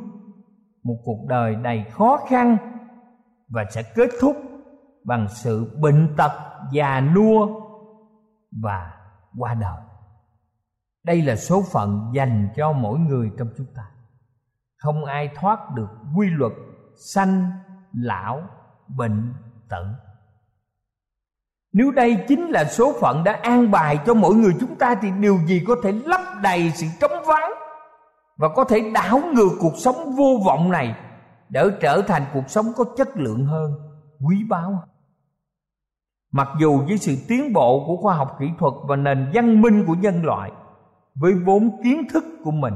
một 0.84 0.98
cuộc 1.04 1.26
đời 1.28 1.56
đầy 1.56 1.86
khó 1.92 2.20
khăn 2.30 2.58
và 3.50 3.66
sẽ 3.72 3.84
kết 3.96 4.10
thúc 4.22 4.36
bằng 5.04 5.28
sự 5.30 5.78
bệnh 5.82 6.16
tật 6.18 6.32
già 6.72 7.02
nua 7.02 7.48
và 8.64 8.94
qua 9.38 9.54
đời. 9.54 9.82
Đây 11.04 11.22
là 11.22 11.36
số 11.36 11.64
phận 11.72 12.12
dành 12.14 12.50
cho 12.56 12.72
mỗi 12.72 13.00
người 13.00 13.32
trong 13.38 13.48
chúng 13.58 13.68
ta. 13.76 13.84
Không 14.78 15.06
ai 15.06 15.30
thoát 15.36 15.60
được 15.76 15.90
quy 16.16 16.30
luật 16.30 16.52
sanh, 17.14 17.52
lão, 17.94 18.42
bệnh, 18.88 19.34
tử 19.70 19.86
nếu 21.78 21.92
đây 21.92 22.18
chính 22.28 22.50
là 22.50 22.64
số 22.64 22.94
phận 23.02 23.24
đã 23.24 23.40
an 23.42 23.72
bài 23.72 24.00
cho 24.06 24.14
mỗi 24.14 24.36
người 24.36 24.52
chúng 24.60 24.76
ta 24.76 24.96
thì 25.02 25.12
điều 25.20 25.40
gì 25.46 25.64
có 25.68 25.76
thể 25.84 25.92
lấp 25.92 26.22
đầy 26.44 26.72
sự 26.76 26.88
trống 27.02 27.26
vắng 27.26 27.52
và 28.38 28.50
có 28.56 28.64
thể 28.64 28.92
đảo 28.94 29.22
ngược 29.34 29.50
cuộc 29.60 29.74
sống 29.78 29.96
vô 30.18 30.40
vọng 30.46 30.72
này, 30.72 30.96
để 31.50 31.64
trở 31.82 32.02
thành 32.02 32.26
cuộc 32.34 32.50
sống 32.50 32.66
có 32.78 32.86
chất 32.98 33.18
lượng 33.18 33.46
hơn, 33.46 33.72
quý 34.28 34.36
báu 34.50 34.84
mặc 36.32 36.48
dù 36.60 36.82
với 36.88 36.98
sự 36.98 37.16
tiến 37.28 37.54
bộ 37.54 37.84
của 37.88 37.98
khoa 38.02 38.16
học 38.16 38.36
kỹ 38.40 38.46
thuật 38.60 38.74
và 38.88 38.96
nền 38.96 39.32
văn 39.34 39.62
minh 39.62 39.84
của 39.88 39.96
nhân 39.96 40.24
loại, 40.24 40.52
với 41.16 41.34
vốn 41.46 41.82
kiến 41.84 42.08
thức 42.14 42.24
của 42.44 42.52
mình, 42.52 42.74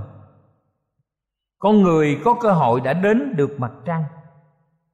con 1.60 1.84
người 1.84 2.22
có 2.26 2.34
cơ 2.42 2.52
hội 2.52 2.82
đã 2.82 2.94
đến 2.94 3.36
được 3.36 3.60
mặt 3.60 3.72
trăng. 3.86 4.04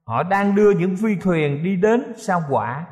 Họ 0.04 0.22
đang 0.22 0.54
đưa 0.54 0.70
những 0.70 0.96
phi 0.96 1.16
thuyền 1.22 1.62
đi 1.62 1.76
đến 1.76 2.12
sao 2.16 2.40
hỏa 2.40 2.86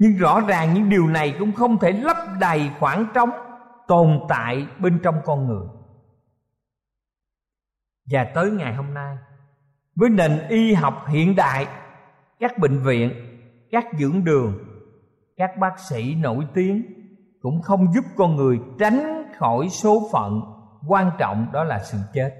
nhưng 0.00 0.16
rõ 0.16 0.40
ràng 0.40 0.74
những 0.74 0.88
điều 0.88 1.06
này 1.06 1.34
cũng 1.38 1.52
không 1.52 1.78
thể 1.78 1.92
lấp 1.92 2.16
đầy 2.40 2.70
khoảng 2.78 3.06
trống 3.14 3.30
tồn 3.88 4.20
tại 4.28 4.66
bên 4.78 5.00
trong 5.02 5.14
con 5.24 5.46
người. 5.46 5.66
Và 8.10 8.26
tới 8.34 8.50
ngày 8.50 8.74
hôm 8.74 8.94
nay, 8.94 9.16
với 9.94 10.10
nền 10.10 10.48
y 10.48 10.74
học 10.74 11.04
hiện 11.08 11.36
đại, 11.36 11.66
các 12.38 12.58
bệnh 12.58 12.82
viện, 12.82 13.12
các 13.70 13.84
dưỡng 13.98 14.24
đường, 14.24 14.58
các 15.36 15.50
bác 15.60 15.78
sĩ 15.78 16.14
nổi 16.14 16.46
tiếng 16.54 16.82
cũng 17.40 17.62
không 17.62 17.92
giúp 17.92 18.04
con 18.16 18.36
người 18.36 18.60
tránh 18.78 19.24
khỏi 19.38 19.68
số 19.68 20.08
phận 20.12 20.40
quan 20.88 21.10
trọng 21.18 21.46
đó 21.52 21.64
là 21.64 21.78
sự 21.84 21.98
chết. 22.12 22.30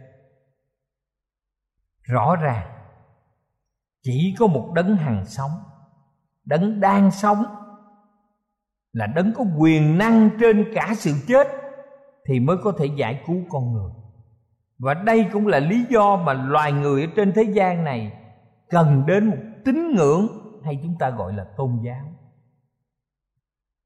Rõ 2.03 2.37
ràng, 2.37 2.71
chỉ 4.03 4.35
có 4.39 4.47
một 4.47 4.73
đấng 4.75 4.97
hằng 4.97 5.27
sống 5.27 5.51
đấng 6.51 6.81
đang 6.81 7.11
sống 7.11 7.45
là 8.93 9.07
đấng 9.07 9.33
có 9.35 9.45
quyền 9.59 9.99
năng 9.99 10.31
trên 10.41 10.65
cả 10.75 10.93
sự 10.97 11.13
chết 11.29 11.49
thì 12.29 12.41
mới 12.41 12.57
có 12.63 12.73
thể 12.79 12.87
giải 12.97 13.23
cứu 13.27 13.37
con 13.51 13.73
người. 13.73 13.91
Và 14.79 14.95
đây 14.95 15.27
cũng 15.33 15.47
là 15.47 15.59
lý 15.59 15.85
do 15.91 16.17
mà 16.17 16.33
loài 16.33 16.73
người 16.73 17.03
ở 17.03 17.09
trên 17.17 17.33
thế 17.33 17.43
gian 17.43 17.85
này 17.85 18.13
cần 18.69 19.07
đến 19.07 19.27
một 19.27 19.37
tín 19.65 19.95
ngưỡng 19.95 20.29
hay 20.65 20.79
chúng 20.83 20.95
ta 20.99 21.11
gọi 21.11 21.33
là 21.33 21.45
tôn 21.57 21.81
giáo. 21.85 22.05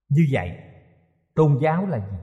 Như 0.08 0.22
vậy, 0.32 0.50
tôn 1.34 1.58
giáo 1.62 1.86
là 1.86 1.98
gì? 1.98 2.16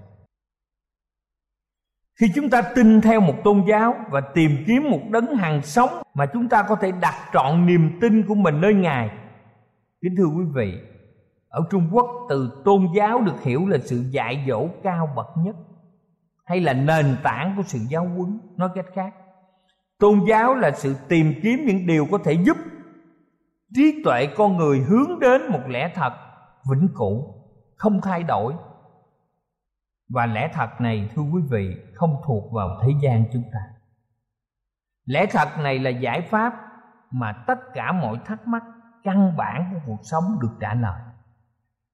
Khi 2.20 2.28
chúng 2.36 2.50
ta 2.50 2.62
tin 2.76 3.02
theo 3.02 3.22
một 3.22 3.36
tôn 3.44 3.64
giáo 3.70 3.96
và 4.10 4.22
tìm 4.34 4.64
kiếm 4.68 4.90
một 4.92 5.02
đấng 5.10 5.36
hàng 5.36 5.62
sống 5.62 5.90
mà 6.14 6.26
chúng 6.26 6.50
ta 6.50 6.64
có 6.64 6.76
thể 6.76 6.92
đặt 6.92 7.30
trọn 7.34 7.66
niềm 7.66 7.98
tin 8.02 8.28
của 8.28 8.36
mình 8.36 8.62
nơi 8.62 8.74
ngài 8.74 9.21
kính 10.02 10.16
thưa 10.18 10.26
quý 10.26 10.44
vị, 10.54 10.80
ở 11.48 11.62
trung 11.70 11.90
quốc 11.92 12.06
từ 12.30 12.62
tôn 12.66 12.88
giáo 12.96 13.22
được 13.22 13.42
hiểu 13.42 13.68
là 13.68 13.78
sự 13.78 14.04
dạy 14.12 14.46
dỗ 14.48 14.68
cao 14.84 15.14
bậc 15.16 15.28
nhất 15.38 15.56
hay 16.46 16.62
là 16.62 16.74
nền 16.74 17.18
tảng 17.24 17.54
của 17.58 17.64
sự 17.66 17.80
giáo 17.90 18.06
huấn, 18.06 18.40
nói 18.58 18.70
cách 18.76 18.86
khác. 18.94 19.14
Tôn 20.00 20.20
giáo 20.30 20.56
là 20.56 20.72
sự 20.72 20.96
tìm 21.08 21.34
kiếm 21.44 21.66
những 21.68 21.88
điều 21.88 22.08
có 22.12 22.18
thể 22.18 22.34
giúp 22.34 22.58
trí 23.76 24.02
tuệ 24.06 24.28
con 24.38 24.58
người 24.58 24.80
hướng 24.80 25.20
đến 25.20 25.42
một 25.50 25.62
lẽ 25.68 25.92
thật 25.96 26.14
vĩnh 26.72 26.88
cửu, 26.96 27.34
không 27.76 28.02
thay 28.02 28.24
đổi. 28.24 28.54
Và 30.10 30.26
lẽ 30.26 30.52
thật 30.54 30.70
này, 30.80 31.10
thưa 31.16 31.22
quý 31.22 31.42
vị, 31.52 31.76
không 31.94 32.16
thuộc 32.26 32.54
vào 32.54 32.80
thế 32.84 32.90
gian 33.02 33.24
chúng 33.34 33.44
ta. 33.54 33.60
Lẽ 35.06 35.26
thật 35.26 35.48
này 35.64 35.80
là 35.80 35.90
giải 35.90 36.22
pháp 36.22 36.54
mà 37.12 37.44
tất 37.48 37.60
cả 37.74 37.92
mọi 37.92 38.18
thắc 38.26 38.48
mắc 38.48 38.64
căn 39.04 39.38
bản 39.38 39.70
của 39.74 39.80
cuộc 39.86 40.00
sống 40.04 40.24
được 40.42 40.52
trả 40.60 40.74
lời. 40.74 41.02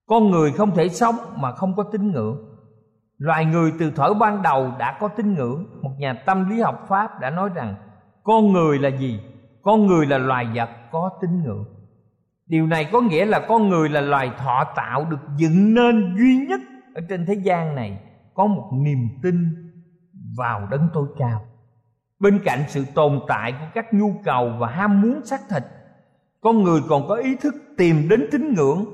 Con 0.08 0.32
người 0.32 0.52
không 0.52 0.76
thể 0.76 0.90
sống 0.90 1.16
mà 1.36 1.52
không 1.52 1.76
có 1.76 1.84
tín 1.84 2.12
ngưỡng. 2.12 2.38
Loài 3.18 3.46
người 3.46 3.74
từ 3.80 3.92
thuở 3.92 4.14
ban 4.14 4.42
đầu 4.42 4.72
đã 4.80 4.98
có 5.00 5.08
tín 5.08 5.34
ngưỡng. 5.34 5.66
Một 5.82 5.92
nhà 5.98 6.14
tâm 6.26 6.50
lý 6.50 6.62
học 6.62 6.86
pháp 6.88 7.20
đã 7.20 7.30
nói 7.30 7.50
rằng, 7.56 7.76
con 8.24 8.54
người 8.54 8.80
là 8.80 8.89
gì? 8.89 9.20
Con 9.63 9.88
người 9.88 10.06
là 10.06 10.17
loài 10.17 10.48
vật 10.56 10.70
có 10.91 11.10
tín 11.22 11.43
ngưỡng. 11.43 11.65
Điều 12.46 12.67
này 12.67 12.89
có 12.91 13.02
nghĩa 13.02 13.26
là 13.26 13.46
con 13.48 13.70
người 13.70 13.89
là 13.89 14.02
loài 14.02 14.32
thọ 14.38 14.63
tạo 14.76 15.06
được 15.06 15.20
dựng 15.38 15.74
nên 15.74 16.15
duy 16.17 16.46
nhất 16.50 16.60
ở 16.96 17.02
trên 17.10 17.26
thế 17.26 17.34
gian 17.34 17.76
này, 17.76 18.00
có 18.34 18.46
một 18.46 18.70
niềm 18.74 19.08
tin 19.24 19.36
vào 20.38 20.67
đấng 20.72 20.89
tối 20.93 21.08
cao. 21.17 21.46
Bên 22.20 22.39
cạnh 22.46 22.60
sự 22.67 22.86
tồn 22.96 23.20
tại 23.28 23.52
của 23.52 23.67
các 23.74 23.93
nhu 23.93 24.13
cầu 24.24 24.54
và 24.60 24.67
ham 24.67 25.02
muốn 25.02 25.26
xác 25.26 25.39
thịt 25.50 25.63
con 26.41 26.63
người 26.63 26.82
còn 26.89 27.08
có 27.08 27.15
ý 27.15 27.36
thức 27.36 27.56
tìm 27.78 28.10
đến 28.10 28.28
tín 28.32 28.54
ngưỡng. 28.54 28.86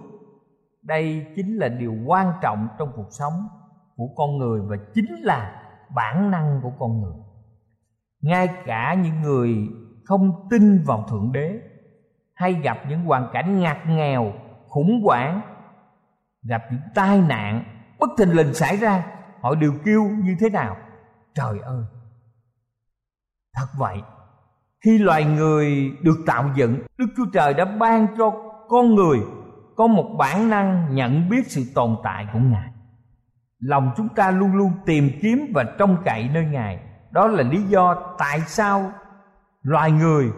Đây 0.82 1.26
chính 1.36 1.58
là 1.58 1.68
điều 1.68 1.96
quan 2.06 2.34
trọng 2.42 2.68
trong 2.80 2.92
cuộc 2.96 3.08
sống 3.10 3.48
của 3.96 4.08
con 4.16 4.38
người 4.38 4.62
và 4.70 4.76
chính 4.94 5.16
là 5.22 5.62
bản 5.96 6.32
năng 6.32 6.60
của 6.64 6.72
con 6.80 7.02
người. 7.02 7.16
Ngay 8.22 8.50
cả 8.66 8.94
những 9.04 9.22
người 9.22 9.58
không 10.04 10.48
tin 10.50 10.84
vào 10.84 11.06
thượng 11.10 11.32
đế 11.32 11.60
hay 12.36 12.54
gặp 12.54 12.78
những 12.90 13.06
hoàn 13.06 13.30
cảnh 13.34 13.60
ngặt 13.60 13.78
nghèo, 13.88 14.34
khủng 14.68 15.02
hoảng, 15.04 15.42
gặp 16.44 16.62
những 16.72 16.82
tai 16.96 17.22
nạn 17.22 17.64
bất 18.00 18.10
thình 18.18 18.32
lình 18.32 18.54
xảy 18.54 18.78
ra, 18.78 19.06
họ 19.42 19.56
đều 19.56 19.74
kêu 19.86 20.04
như 20.24 20.36
thế 20.40 20.50
nào? 20.50 20.78
Trời 21.36 21.60
ơi! 21.60 21.84
Thật 23.54 23.68
vậy! 23.78 24.02
Khi 24.84 24.98
loài 24.98 25.26
người 25.26 25.92
được 26.02 26.18
tạo 26.26 26.50
dựng, 26.56 26.80
đức 26.98 27.06
chúa 27.18 27.26
trời 27.34 27.54
đã 27.54 27.66
ban 27.66 28.08
cho 28.18 28.32
con 28.70 28.96
người 28.96 29.20
có 29.76 29.88
một 29.88 30.16
bản 30.20 30.50
năng 30.50 30.96
nhận 30.96 31.30
biết 31.30 31.48
sự 31.48 31.64
tồn 31.76 31.96
tại 32.04 32.28
của 32.34 32.40
ngài. 32.40 32.70
Lòng 33.60 33.92
chúng 33.98 34.10
ta 34.10 34.32
luôn 34.32 34.56
luôn 34.56 34.72
tìm 34.86 35.10
kiếm 35.22 35.52
và 35.54 35.64
trông 35.78 35.98
cậy 36.06 36.30
nơi 36.34 36.46
ngài. 36.46 36.80
Đó 37.12 37.28
là 37.28 37.44
lý 37.44 37.62
do 37.62 38.16
tại 38.18 38.40
sao 38.40 38.92
loài 39.62 39.92
người 39.92 40.32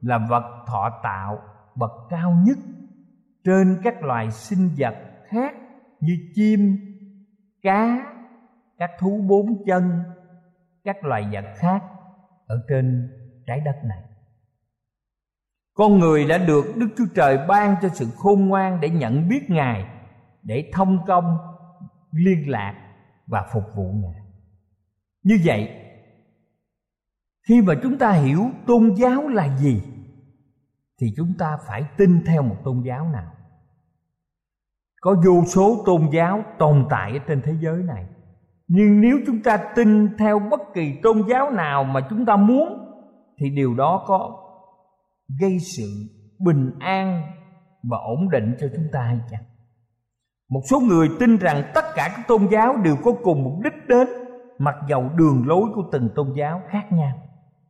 là 0.00 0.18
vật 0.18 0.44
thọ 0.66 0.90
tạo 1.02 1.38
bậc 1.76 1.90
cao 2.10 2.36
nhất 2.46 2.58
trên 3.44 3.78
các 3.84 4.02
loài 4.02 4.30
sinh 4.30 4.70
vật 4.78 4.94
khác 5.28 5.54
như 6.00 6.12
chim, 6.34 6.76
cá, 7.62 8.06
các 8.78 8.90
thú 9.00 9.20
bốn 9.28 9.64
chân, 9.66 10.02
các 10.84 11.04
loài 11.04 11.28
vật 11.32 11.44
khác 11.56 11.82
ở 12.46 12.56
trên 12.68 13.10
trái 13.46 13.60
đất 13.60 13.76
này. 13.84 14.02
Con 15.74 15.98
người 15.98 16.24
đã 16.24 16.38
được 16.38 16.64
đức 16.76 16.88
chúa 16.96 17.06
trời 17.14 17.38
ban 17.48 17.76
cho 17.82 17.88
sự 17.88 18.06
khôn 18.16 18.48
ngoan 18.48 18.80
để 18.80 18.90
nhận 18.90 19.28
biết 19.28 19.50
ngài, 19.50 19.86
để 20.42 20.70
thông 20.72 20.98
công, 21.06 21.38
liên 22.12 22.50
lạc 22.50 22.74
và 23.26 23.48
phục 23.52 23.64
vụ 23.74 23.92
ngài. 23.92 24.22
Như 25.22 25.38
vậy, 25.44 25.82
khi 27.48 27.62
mà 27.62 27.74
chúng 27.82 27.98
ta 27.98 28.12
hiểu 28.12 28.50
tôn 28.66 28.94
giáo 28.94 29.28
là 29.28 29.56
gì, 29.56 29.82
thì 31.00 31.06
chúng 31.16 31.34
ta 31.38 31.58
phải 31.68 31.84
tin 31.96 32.24
theo 32.26 32.42
một 32.42 32.56
tôn 32.64 32.82
giáo 32.86 33.08
nào. 33.08 33.32
Có 35.00 35.16
vô 35.26 35.44
số 35.46 35.82
tôn 35.86 36.08
giáo 36.12 36.44
tồn 36.58 36.86
tại 36.90 37.12
ở 37.12 37.18
trên 37.26 37.42
thế 37.42 37.52
giới 37.60 37.82
này, 37.82 38.06
nhưng 38.68 39.00
nếu 39.00 39.18
chúng 39.26 39.42
ta 39.42 39.56
tin 39.76 40.16
theo 40.18 40.38
bất 40.38 40.60
kỳ 40.74 41.00
tôn 41.02 41.22
giáo 41.28 41.50
nào 41.50 41.84
mà 41.84 42.00
chúng 42.10 42.26
ta 42.26 42.36
muốn 42.36 42.85
thì 43.38 43.50
điều 43.50 43.74
đó 43.74 44.04
có 44.06 44.36
gây 45.40 45.58
sự 45.58 45.88
bình 46.38 46.70
an 46.80 47.22
và 47.82 47.98
ổn 47.98 48.30
định 48.30 48.56
cho 48.60 48.66
chúng 48.76 48.86
ta 48.92 49.00
hay 49.00 49.18
chăng? 49.30 49.42
Một 50.48 50.60
số 50.70 50.80
người 50.80 51.08
tin 51.20 51.36
rằng 51.36 51.70
tất 51.74 51.84
cả 51.94 52.12
các 52.16 52.28
tôn 52.28 52.46
giáo 52.50 52.76
đều 52.76 52.96
có 53.04 53.12
cùng 53.22 53.44
mục 53.44 53.54
đích 53.64 53.88
đến 53.88 54.08
mặc 54.58 54.74
dầu 54.88 55.10
đường 55.16 55.46
lối 55.46 55.62
của 55.74 55.82
từng 55.92 56.08
tôn 56.14 56.32
giáo 56.36 56.62
khác 56.68 56.92
nhau. 56.92 57.12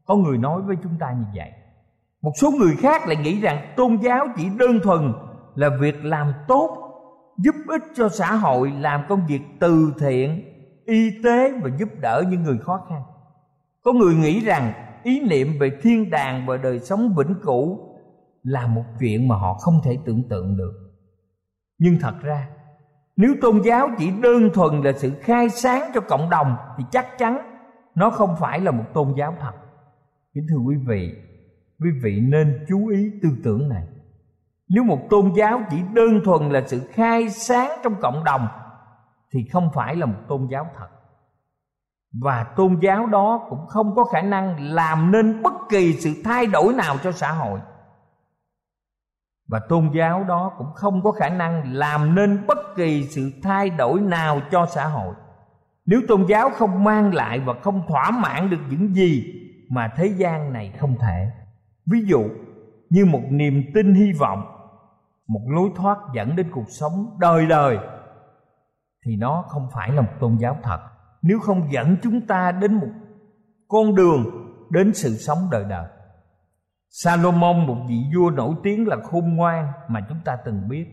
Có 0.05 0.16
người 0.16 0.38
nói 0.38 0.62
với 0.62 0.76
chúng 0.83 0.98
ta 1.00 1.12
như 1.12 1.24
vậy. 1.35 1.50
Một 2.22 2.33
số 2.40 2.50
người 2.50 2.76
khác 2.79 3.07
lại 3.07 3.16
nghĩ 3.16 3.40
rằng 3.40 3.72
tôn 3.76 3.96
giáo 3.96 4.26
chỉ 4.37 4.48
đơn 4.59 4.81
thuần 4.83 5.12
là 5.55 5.68
việc 5.81 6.05
làm 6.05 6.33
tốt, 6.48 6.79
giúp 7.38 7.55
ích 7.68 7.83
cho 7.96 8.09
xã 8.09 8.35
hội, 8.35 8.70
làm 8.70 9.00
công 9.09 9.26
việc 9.26 9.40
từ 9.61 9.92
thiện, 10.00 10.42
y 10.85 11.11
tế 11.24 11.52
và 11.62 11.70
giúp 11.79 11.88
đỡ 12.00 12.22
những 12.29 12.42
người 12.42 12.59
khó 12.59 12.81
khăn. 12.88 13.02
Có 13.83 13.92
người 13.92 14.14
nghĩ 14.14 14.40
rằng 14.40 14.72
ý 15.06 15.20
niệm 15.20 15.58
về 15.60 15.70
thiên 15.82 16.10
đàng 16.10 16.46
và 16.46 16.56
đời 16.56 16.78
sống 16.78 17.14
vĩnh 17.16 17.34
cửu 17.42 17.78
là 18.42 18.66
một 18.66 18.84
chuyện 19.00 19.28
mà 19.28 19.36
họ 19.36 19.54
không 19.54 19.80
thể 19.84 19.98
tưởng 20.04 20.28
tượng 20.28 20.56
được. 20.56 20.72
Nhưng 21.78 21.98
thật 22.00 22.14
ra, 22.22 22.48
nếu 23.16 23.34
tôn 23.40 23.62
giáo 23.64 23.88
chỉ 23.98 24.10
đơn 24.22 24.50
thuần 24.54 24.82
là 24.82 24.92
sự 24.92 25.12
khai 25.20 25.48
sáng 25.48 25.90
cho 25.94 26.00
cộng 26.00 26.30
đồng 26.30 26.56
thì 26.78 26.84
chắc 26.90 27.18
chắn 27.18 27.38
nó 27.94 28.10
không 28.10 28.36
phải 28.40 28.60
là 28.60 28.70
một 28.70 28.84
tôn 28.94 29.14
giáo 29.18 29.34
thật. 29.40 29.52
Kính 30.34 30.46
thưa 30.50 30.56
quý 30.56 30.76
vị 30.86 31.14
quý 31.80 31.90
vị 32.02 32.20
nên 32.20 32.64
chú 32.68 32.88
ý 32.88 33.10
tư 33.22 33.28
tưởng 33.44 33.68
này. 33.68 33.86
Nếu 34.68 34.84
một 34.84 35.00
tôn 35.10 35.32
giáo 35.36 35.62
chỉ 35.70 35.76
đơn 35.94 36.20
thuần 36.24 36.50
là 36.50 36.62
sự 36.66 36.80
khai 36.92 37.30
sáng 37.30 37.70
trong 37.84 37.94
cộng 38.00 38.24
đồng 38.24 38.48
thì 39.32 39.44
không 39.52 39.70
phải 39.74 39.96
là 39.96 40.06
một 40.06 40.18
tôn 40.28 40.48
giáo 40.50 40.66
thật 40.76 40.88
và 42.12 42.44
tôn 42.56 42.78
giáo 42.82 43.06
đó 43.06 43.46
cũng 43.48 43.66
không 43.66 43.96
có 43.96 44.04
khả 44.04 44.20
năng 44.20 44.72
làm 44.72 45.12
nên 45.12 45.42
bất 45.42 45.52
kỳ 45.68 45.92
sự 45.92 46.22
thay 46.24 46.46
đổi 46.46 46.74
nào 46.74 46.96
cho 47.02 47.12
xã 47.12 47.32
hội. 47.32 47.60
Và 49.48 49.60
tôn 49.68 49.90
giáo 49.94 50.24
đó 50.24 50.52
cũng 50.58 50.72
không 50.74 51.02
có 51.02 51.12
khả 51.12 51.28
năng 51.28 51.72
làm 51.74 52.14
nên 52.14 52.46
bất 52.46 52.58
kỳ 52.76 53.08
sự 53.10 53.32
thay 53.42 53.70
đổi 53.70 54.00
nào 54.00 54.40
cho 54.50 54.66
xã 54.66 54.86
hội. 54.86 55.14
Nếu 55.86 56.00
tôn 56.08 56.26
giáo 56.28 56.50
không 56.50 56.84
mang 56.84 57.14
lại 57.14 57.40
và 57.40 57.54
không 57.62 57.86
thỏa 57.88 58.10
mãn 58.10 58.50
được 58.50 58.60
những 58.70 58.94
gì 58.94 59.24
mà 59.70 59.92
thế 59.96 60.06
gian 60.06 60.52
này 60.52 60.72
không 60.78 60.94
thể. 61.00 61.30
Ví 61.86 62.04
dụ, 62.06 62.28
như 62.90 63.04
một 63.04 63.22
niềm 63.30 63.62
tin 63.74 63.94
hy 63.94 64.12
vọng, 64.12 64.42
một 65.28 65.42
lối 65.46 65.70
thoát 65.76 65.98
dẫn 66.14 66.36
đến 66.36 66.50
cuộc 66.52 66.68
sống 66.68 67.16
đời 67.20 67.46
đời, 67.46 67.78
thì 69.04 69.16
nó 69.16 69.44
không 69.48 69.68
phải 69.72 69.92
là 69.92 70.02
một 70.02 70.12
tôn 70.20 70.36
giáo 70.36 70.56
thật 70.62 70.80
nếu 71.28 71.38
không 71.40 71.62
dẫn 71.72 71.96
chúng 72.02 72.20
ta 72.20 72.52
đến 72.52 72.74
một 72.74 72.88
con 73.68 73.94
đường 73.94 74.24
đến 74.70 74.94
sự 74.94 75.14
sống 75.14 75.38
đời 75.50 75.64
đời. 75.68 75.86
Salomon 76.90 77.66
một 77.66 77.76
vị 77.88 77.96
vua 78.16 78.30
nổi 78.30 78.54
tiếng 78.62 78.88
là 78.88 78.96
khôn 78.96 79.36
ngoan 79.36 79.66
mà 79.88 80.00
chúng 80.08 80.18
ta 80.24 80.36
từng 80.44 80.68
biết. 80.68 80.86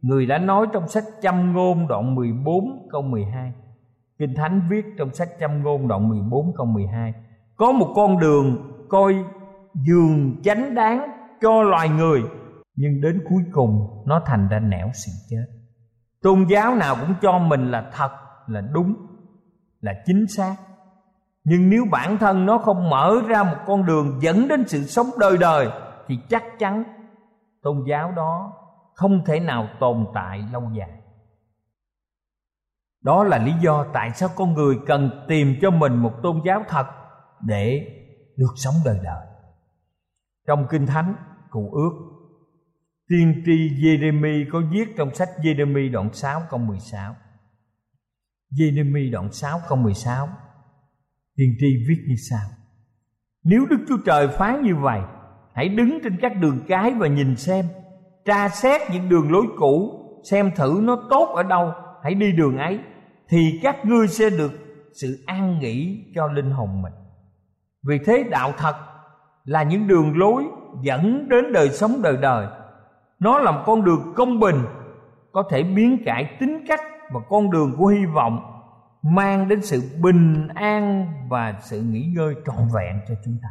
Người 0.00 0.26
đã 0.26 0.38
nói 0.38 0.66
trong 0.72 0.88
sách 0.88 1.04
châm 1.22 1.52
ngôn 1.52 1.88
đoạn 1.88 2.14
14 2.14 2.88
câu 2.90 3.02
12 3.02 3.52
Kinh 4.18 4.34
Thánh 4.34 4.60
viết 4.70 4.84
trong 4.98 5.14
sách 5.14 5.28
châm 5.40 5.62
ngôn 5.62 5.88
đoạn 5.88 6.08
14 6.08 6.52
câu 6.56 6.66
12 6.66 7.14
Có 7.56 7.72
một 7.72 7.92
con 7.96 8.18
đường 8.18 8.72
coi 8.88 9.14
giường 9.74 10.42
chánh 10.44 10.74
đáng 10.74 11.06
cho 11.40 11.62
loài 11.62 11.88
người 11.88 12.22
Nhưng 12.76 13.00
đến 13.00 13.22
cuối 13.28 13.42
cùng 13.52 14.02
nó 14.06 14.22
thành 14.26 14.48
ra 14.48 14.58
nẻo 14.60 14.90
sự 14.92 15.12
chết. 15.30 15.44
Tôn 16.22 16.46
giáo 16.48 16.74
nào 16.74 16.96
cũng 17.00 17.14
cho 17.22 17.38
mình 17.38 17.70
là 17.70 17.90
thật, 17.92 18.10
là 18.46 18.60
đúng, 18.60 18.94
là 19.80 19.92
chính 20.06 20.26
xác. 20.26 20.56
Nhưng 21.44 21.70
nếu 21.70 21.84
bản 21.90 22.18
thân 22.18 22.46
nó 22.46 22.58
không 22.58 22.90
mở 22.90 23.16
ra 23.28 23.42
một 23.42 23.56
con 23.66 23.86
đường 23.86 24.18
dẫn 24.22 24.48
đến 24.48 24.64
sự 24.66 24.82
sống 24.86 25.06
đời 25.18 25.38
đời, 25.38 25.68
thì 26.06 26.18
chắc 26.28 26.44
chắn 26.58 26.84
tôn 27.62 27.84
giáo 27.88 28.12
đó 28.12 28.52
không 28.94 29.24
thể 29.24 29.40
nào 29.40 29.68
tồn 29.80 30.06
tại 30.14 30.44
lâu 30.52 30.62
dài. 30.78 30.90
Đó 33.02 33.24
là 33.24 33.38
lý 33.38 33.52
do 33.60 33.86
tại 33.92 34.10
sao 34.10 34.28
con 34.36 34.54
người 34.54 34.76
cần 34.86 35.24
tìm 35.28 35.54
cho 35.62 35.70
mình 35.70 35.96
một 35.96 36.12
tôn 36.22 36.40
giáo 36.46 36.64
thật 36.68 36.86
để 37.40 37.86
được 38.36 38.52
sống 38.56 38.74
đời 38.84 38.98
đời. 39.02 39.26
Trong 40.46 40.66
kinh 40.70 40.86
thánh, 40.86 41.14
cụ 41.50 41.70
ước, 41.72 41.92
tiên 43.08 43.42
tri 43.46 43.52
Jeremy 43.52 44.44
có 44.52 44.62
viết 44.70 44.84
trong 44.96 45.14
sách 45.14 45.28
Jeremy 45.38 45.92
đoạn 45.92 46.12
6 46.12 46.42
câu 46.50 46.60
16 46.60 47.14
Jeremy 48.58 49.10
đoạn 49.12 49.32
6 49.32 49.60
câu 49.68 49.78
16 49.78 50.28
tiên 51.36 51.54
tri 51.60 51.66
viết 51.88 52.04
như 52.08 52.14
sau. 52.30 52.48
Nếu 53.44 53.66
đức 53.70 53.78
chúa 53.88 53.96
trời 54.06 54.28
phán 54.28 54.62
như 54.62 54.76
vậy, 54.76 55.00
hãy 55.54 55.68
đứng 55.68 55.98
trên 56.02 56.16
các 56.20 56.32
đường 56.40 56.60
cái 56.68 56.92
và 56.98 57.06
nhìn 57.06 57.36
xem. 57.36 57.64
Tra 58.24 58.48
xét 58.48 58.80
những 58.92 59.08
đường 59.08 59.32
lối 59.32 59.46
cũ, 59.58 59.90
xem 60.30 60.50
thử 60.56 60.80
nó 60.82 61.06
tốt 61.10 61.32
ở 61.34 61.42
đâu, 61.42 61.72
hãy 62.02 62.14
đi 62.14 62.32
đường 62.32 62.58
ấy, 62.58 62.78
thì 63.28 63.60
các 63.62 63.76
ngươi 63.84 64.08
sẽ 64.08 64.30
được 64.30 64.52
sự 65.00 65.24
an 65.26 65.58
nghỉ 65.58 66.04
cho 66.14 66.26
linh 66.26 66.50
hồn 66.50 66.82
mình. 66.82 66.92
Vì 67.88 67.98
thế 68.06 68.24
đạo 68.30 68.52
thật 68.58 68.76
là 69.44 69.62
những 69.62 69.88
đường 69.88 70.18
lối 70.18 70.44
dẫn 70.82 71.28
đến 71.28 71.52
đời 71.52 71.68
sống 71.68 72.02
đời 72.02 72.16
đời. 72.16 72.46
Nó 73.18 73.38
là 73.38 73.50
một 73.50 73.62
con 73.66 73.84
đường 73.84 74.12
công 74.16 74.40
bình, 74.40 74.56
có 75.32 75.44
thể 75.50 75.62
biến 75.62 76.02
cải 76.04 76.36
tính 76.40 76.64
cách 76.68 76.80
và 77.12 77.20
con 77.28 77.50
đường 77.50 77.74
của 77.78 77.86
hy 77.86 78.06
vọng 78.06 78.60
mang 79.02 79.48
đến 79.48 79.62
sự 79.62 79.82
bình 80.02 80.48
an 80.54 81.06
và 81.28 81.54
sự 81.60 81.82
nghỉ 81.82 82.12
ngơi 82.16 82.34
trọn 82.46 82.68
vẹn 82.74 83.00
cho 83.08 83.14
chúng 83.24 83.38
ta. 83.42 83.48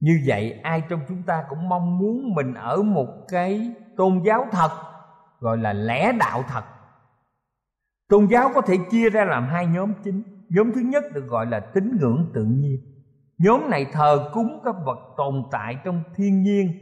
Như 0.00 0.20
vậy, 0.26 0.60
ai 0.62 0.82
trong 0.88 1.00
chúng 1.08 1.22
ta 1.22 1.44
cũng 1.48 1.68
mong 1.68 1.98
muốn 1.98 2.34
mình 2.34 2.54
ở 2.54 2.82
một 2.82 3.08
cái 3.28 3.72
tôn 3.96 4.22
giáo 4.26 4.46
thật, 4.50 4.70
gọi 5.40 5.58
là 5.58 5.72
lẽ 5.72 6.12
đạo 6.12 6.44
thật. 6.48 6.64
Tôn 8.08 8.26
giáo 8.26 8.50
có 8.54 8.60
thể 8.60 8.76
chia 8.90 9.10
ra 9.10 9.24
làm 9.24 9.46
hai 9.48 9.66
nhóm 9.66 9.92
chính. 10.04 10.22
Nhóm 10.48 10.72
thứ 10.74 10.80
nhất 10.80 11.04
được 11.14 11.26
gọi 11.26 11.46
là 11.46 11.60
tín 11.60 11.96
ngưỡng 12.00 12.30
tự 12.34 12.44
nhiên. 12.44 12.76
Nhóm 13.38 13.70
này 13.70 13.86
thờ 13.92 14.30
cúng 14.32 14.60
các 14.64 14.74
vật 14.84 14.98
tồn 15.16 15.42
tại 15.50 15.76
trong 15.84 16.02
thiên 16.16 16.42
nhiên 16.42 16.72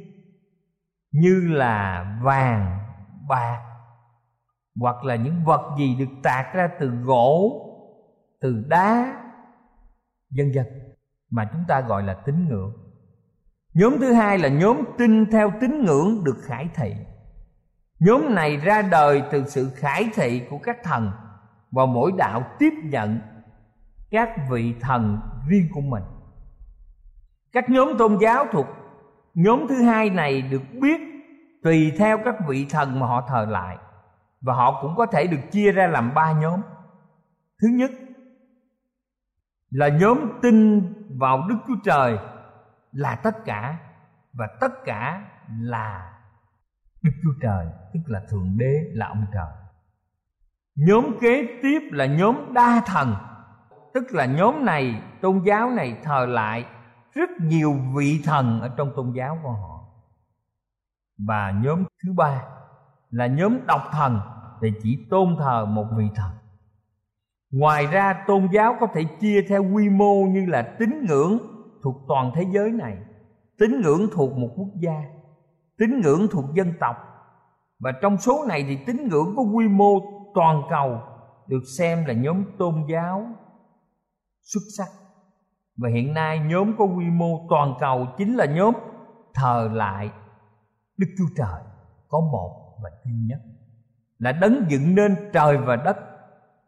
như 1.12 1.40
là 1.48 2.04
vàng, 2.22 2.78
bạc 3.28 3.65
hoặc 4.80 5.04
là 5.04 5.16
những 5.16 5.44
vật 5.44 5.76
gì 5.78 5.96
được 5.98 6.12
tạc 6.22 6.54
ra 6.54 6.68
từ 6.80 6.88
gỗ, 6.88 7.62
từ 8.40 8.64
đá, 8.68 9.22
vân 10.36 10.52
vân, 10.54 10.66
mà 11.30 11.48
chúng 11.52 11.64
ta 11.68 11.80
gọi 11.80 12.02
là 12.02 12.14
tín 12.14 12.48
ngưỡng. 12.48 12.72
Nhóm 13.74 13.96
thứ 14.00 14.12
hai 14.12 14.38
là 14.38 14.48
nhóm 14.48 14.76
tin 14.98 15.30
theo 15.30 15.52
tín 15.60 15.84
ngưỡng 15.84 16.24
được 16.24 16.36
khải 16.42 16.68
thị. 16.74 16.94
Nhóm 18.00 18.34
này 18.34 18.56
ra 18.56 18.82
đời 18.82 19.22
từ 19.30 19.44
sự 19.46 19.70
khải 19.74 20.10
thị 20.14 20.42
của 20.50 20.58
các 20.58 20.76
thần 20.84 21.10
và 21.70 21.86
mỗi 21.86 22.12
đạo 22.18 22.44
tiếp 22.58 22.72
nhận 22.84 23.20
các 24.10 24.30
vị 24.50 24.74
thần 24.80 25.20
riêng 25.48 25.68
của 25.74 25.80
mình. 25.80 26.02
Các 27.52 27.70
nhóm 27.70 27.88
tôn 27.98 28.18
giáo 28.20 28.44
thuộc 28.52 28.66
nhóm 29.34 29.66
thứ 29.68 29.82
hai 29.82 30.10
này 30.10 30.42
được 30.42 30.62
biết 30.80 31.00
tùy 31.62 31.92
theo 31.98 32.18
các 32.24 32.34
vị 32.48 32.66
thần 32.70 33.00
mà 33.00 33.06
họ 33.06 33.26
thờ 33.28 33.46
lại 33.50 33.76
và 34.46 34.54
họ 34.54 34.82
cũng 34.82 34.96
có 34.96 35.06
thể 35.06 35.26
được 35.26 35.40
chia 35.50 35.72
ra 35.72 35.86
làm 35.86 36.14
ba 36.14 36.32
nhóm 36.32 36.60
thứ 37.62 37.68
nhất 37.68 37.90
là 39.70 39.88
nhóm 39.88 40.18
tin 40.42 40.82
vào 41.18 41.48
Đức 41.48 41.56
Chúa 41.66 41.76
Trời 41.84 42.18
là 42.92 43.14
tất 43.14 43.44
cả 43.44 43.78
và 44.32 44.46
tất 44.60 44.84
cả 44.84 45.30
là 45.60 46.12
Đức 47.02 47.10
Chúa 47.22 47.32
Trời, 47.42 47.66
tức 47.94 48.00
là 48.06 48.20
Thượng 48.30 48.58
Đế 48.58 48.80
là 48.92 49.06
ông 49.06 49.26
trời. 49.32 49.52
Nhóm 50.76 51.18
kế 51.20 51.46
tiếp 51.62 51.80
là 51.92 52.06
nhóm 52.06 52.54
đa 52.54 52.82
thần, 52.86 53.14
tức 53.94 54.04
là 54.10 54.24
nhóm 54.24 54.64
này, 54.64 55.02
tôn 55.20 55.42
giáo 55.44 55.70
này 55.70 56.00
thờ 56.02 56.26
lại 56.26 56.66
rất 57.14 57.30
nhiều 57.40 57.78
vị 57.96 58.22
thần 58.24 58.60
ở 58.60 58.68
trong 58.76 58.92
tôn 58.96 59.12
giáo 59.16 59.38
của 59.42 59.52
họ. 59.52 59.84
Và 61.18 61.50
nhóm 61.50 61.84
thứ 62.04 62.12
ba 62.12 62.42
là 63.10 63.26
nhóm 63.26 63.66
độc 63.66 63.82
thần 63.92 64.20
thì 64.60 64.72
chỉ 64.82 65.06
tôn 65.10 65.36
thờ 65.38 65.66
một 65.66 65.86
vị 65.96 66.04
thần. 66.14 66.30
Ngoài 67.50 67.86
ra, 67.86 68.24
tôn 68.26 68.48
giáo 68.52 68.76
có 68.80 68.86
thể 68.94 69.04
chia 69.20 69.42
theo 69.48 69.64
quy 69.74 69.88
mô 69.88 70.14
như 70.14 70.46
là 70.46 70.62
tín 70.78 71.06
ngưỡng 71.08 71.38
thuộc 71.82 71.96
toàn 72.08 72.32
thế 72.34 72.46
giới 72.52 72.70
này, 72.70 72.96
tín 73.58 73.80
ngưỡng 73.80 74.08
thuộc 74.12 74.36
một 74.36 74.48
quốc 74.56 74.68
gia, 74.80 75.04
tín 75.78 76.00
ngưỡng 76.00 76.26
thuộc 76.30 76.44
dân 76.54 76.72
tộc. 76.80 76.96
Và 77.78 77.92
trong 78.02 78.18
số 78.18 78.44
này 78.48 78.64
thì 78.68 78.78
tín 78.86 79.08
ngưỡng 79.08 79.36
có 79.36 79.42
quy 79.42 79.68
mô 79.68 80.00
toàn 80.34 80.62
cầu 80.70 81.00
được 81.46 81.62
xem 81.78 82.04
là 82.04 82.14
nhóm 82.14 82.44
tôn 82.58 82.74
giáo 82.92 83.26
xuất 84.42 84.60
sắc. 84.76 84.88
Và 85.76 85.88
hiện 85.88 86.14
nay 86.14 86.38
nhóm 86.38 86.76
có 86.78 86.84
quy 86.84 87.04
mô 87.04 87.46
toàn 87.50 87.74
cầu 87.80 88.06
chính 88.18 88.36
là 88.36 88.44
nhóm 88.46 88.74
thờ 89.34 89.70
lại 89.72 90.10
Đức 90.96 91.06
Chúa 91.18 91.34
Trời 91.36 91.62
có 92.08 92.20
một 92.20 92.78
và 92.82 92.90
duy 93.04 93.12
nhất 93.26 93.40
là 94.18 94.32
đấng 94.32 94.66
dựng 94.68 94.94
nên 94.94 95.16
trời 95.32 95.58
và 95.58 95.76
đất. 95.76 95.96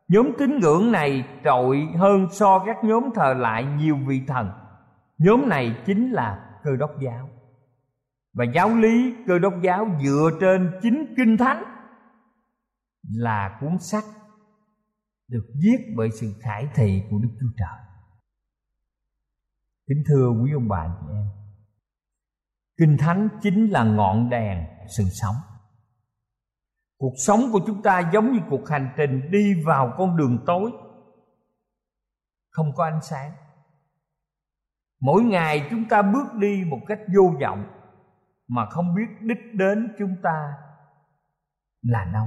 Nhóm 0.09 0.33
tín 0.39 0.59
ngưỡng 0.59 0.93
này 0.93 1.25
trội 1.45 1.89
hơn 1.97 2.27
so 2.31 2.65
các 2.67 2.77
nhóm 2.85 3.05
thờ 3.15 3.35
lại 3.35 3.65
nhiều 3.65 3.99
vị 4.07 4.23
thần. 4.27 4.51
Nhóm 5.19 5.49
này 5.49 5.83
chính 5.87 6.11
là 6.11 6.59
cơ 6.65 6.71
đốc 6.77 6.91
giáo. 7.01 7.29
Và 8.33 8.45
giáo 8.55 8.69
lý 8.77 9.15
cơ 9.27 9.39
đốc 9.39 9.55
giáo 9.63 9.87
dựa 10.03 10.31
trên 10.41 10.71
chính 10.83 11.15
kinh 11.17 11.37
thánh 11.37 11.65
Là 13.11 13.59
cuốn 13.61 13.79
sách 13.79 14.05
được 15.29 15.47
viết 15.63 15.95
bởi 15.97 16.09
sự 16.11 16.35
khải 16.41 16.69
thị 16.75 17.03
của 17.11 17.19
Đức 17.19 17.29
Chúa 17.41 17.53
Trời. 17.57 17.79
Kính 19.89 20.03
thưa 20.09 20.29
quý 20.43 20.53
ông 20.53 20.69
bà 20.69 20.87
chị 21.01 21.07
em, 21.13 21.27
Kinh 22.79 22.97
Thánh 22.99 23.29
chính 23.43 23.71
là 23.71 23.85
ngọn 23.85 24.31
đèn 24.31 24.65
sự 24.97 25.05
sống 25.05 25.35
cuộc 26.99 27.15
sống 27.17 27.41
của 27.53 27.61
chúng 27.67 27.83
ta 27.83 28.11
giống 28.13 28.33
như 28.33 28.41
cuộc 28.51 28.69
hành 28.69 28.91
trình 28.97 29.31
đi 29.31 29.63
vào 29.67 29.95
con 29.97 30.17
đường 30.17 30.39
tối. 30.47 30.71
Không 32.51 32.73
có 32.75 32.85
ánh 32.85 33.03
sáng. 33.03 33.33
Mỗi 35.01 35.23
ngày 35.23 35.67
chúng 35.71 35.89
ta 35.89 36.03
bước 36.03 36.35
đi 36.35 36.65
một 36.67 36.81
cách 36.87 37.01
vô 37.17 37.33
vọng, 37.41 37.65
mà 38.49 38.67
không 38.71 38.95
biết 38.95 39.07
đích 39.21 39.55
đến 39.55 39.95
chúng 39.99 40.17
ta 40.23 40.53
là 41.83 42.05
đâu. 42.13 42.27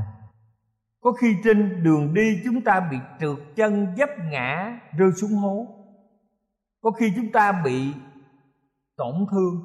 Có 1.02 1.12
khi 1.12 1.36
trên 1.44 1.84
đường 1.84 2.14
đi 2.14 2.42
chúng 2.46 2.62
ta 2.62 2.88
bị 2.92 2.98
trượt 3.20 3.38
chân 3.56 3.96
dấp 3.98 4.10
ngã, 4.32 4.80
rơi 4.98 5.12
xuống 5.12 5.32
hố. 5.32 5.68
Có 6.82 6.92
khi 6.92 7.14
chúng 7.16 7.32
ta 7.32 7.62
bị 7.66 7.94
tổn 8.98 9.14
thương, 9.32 9.56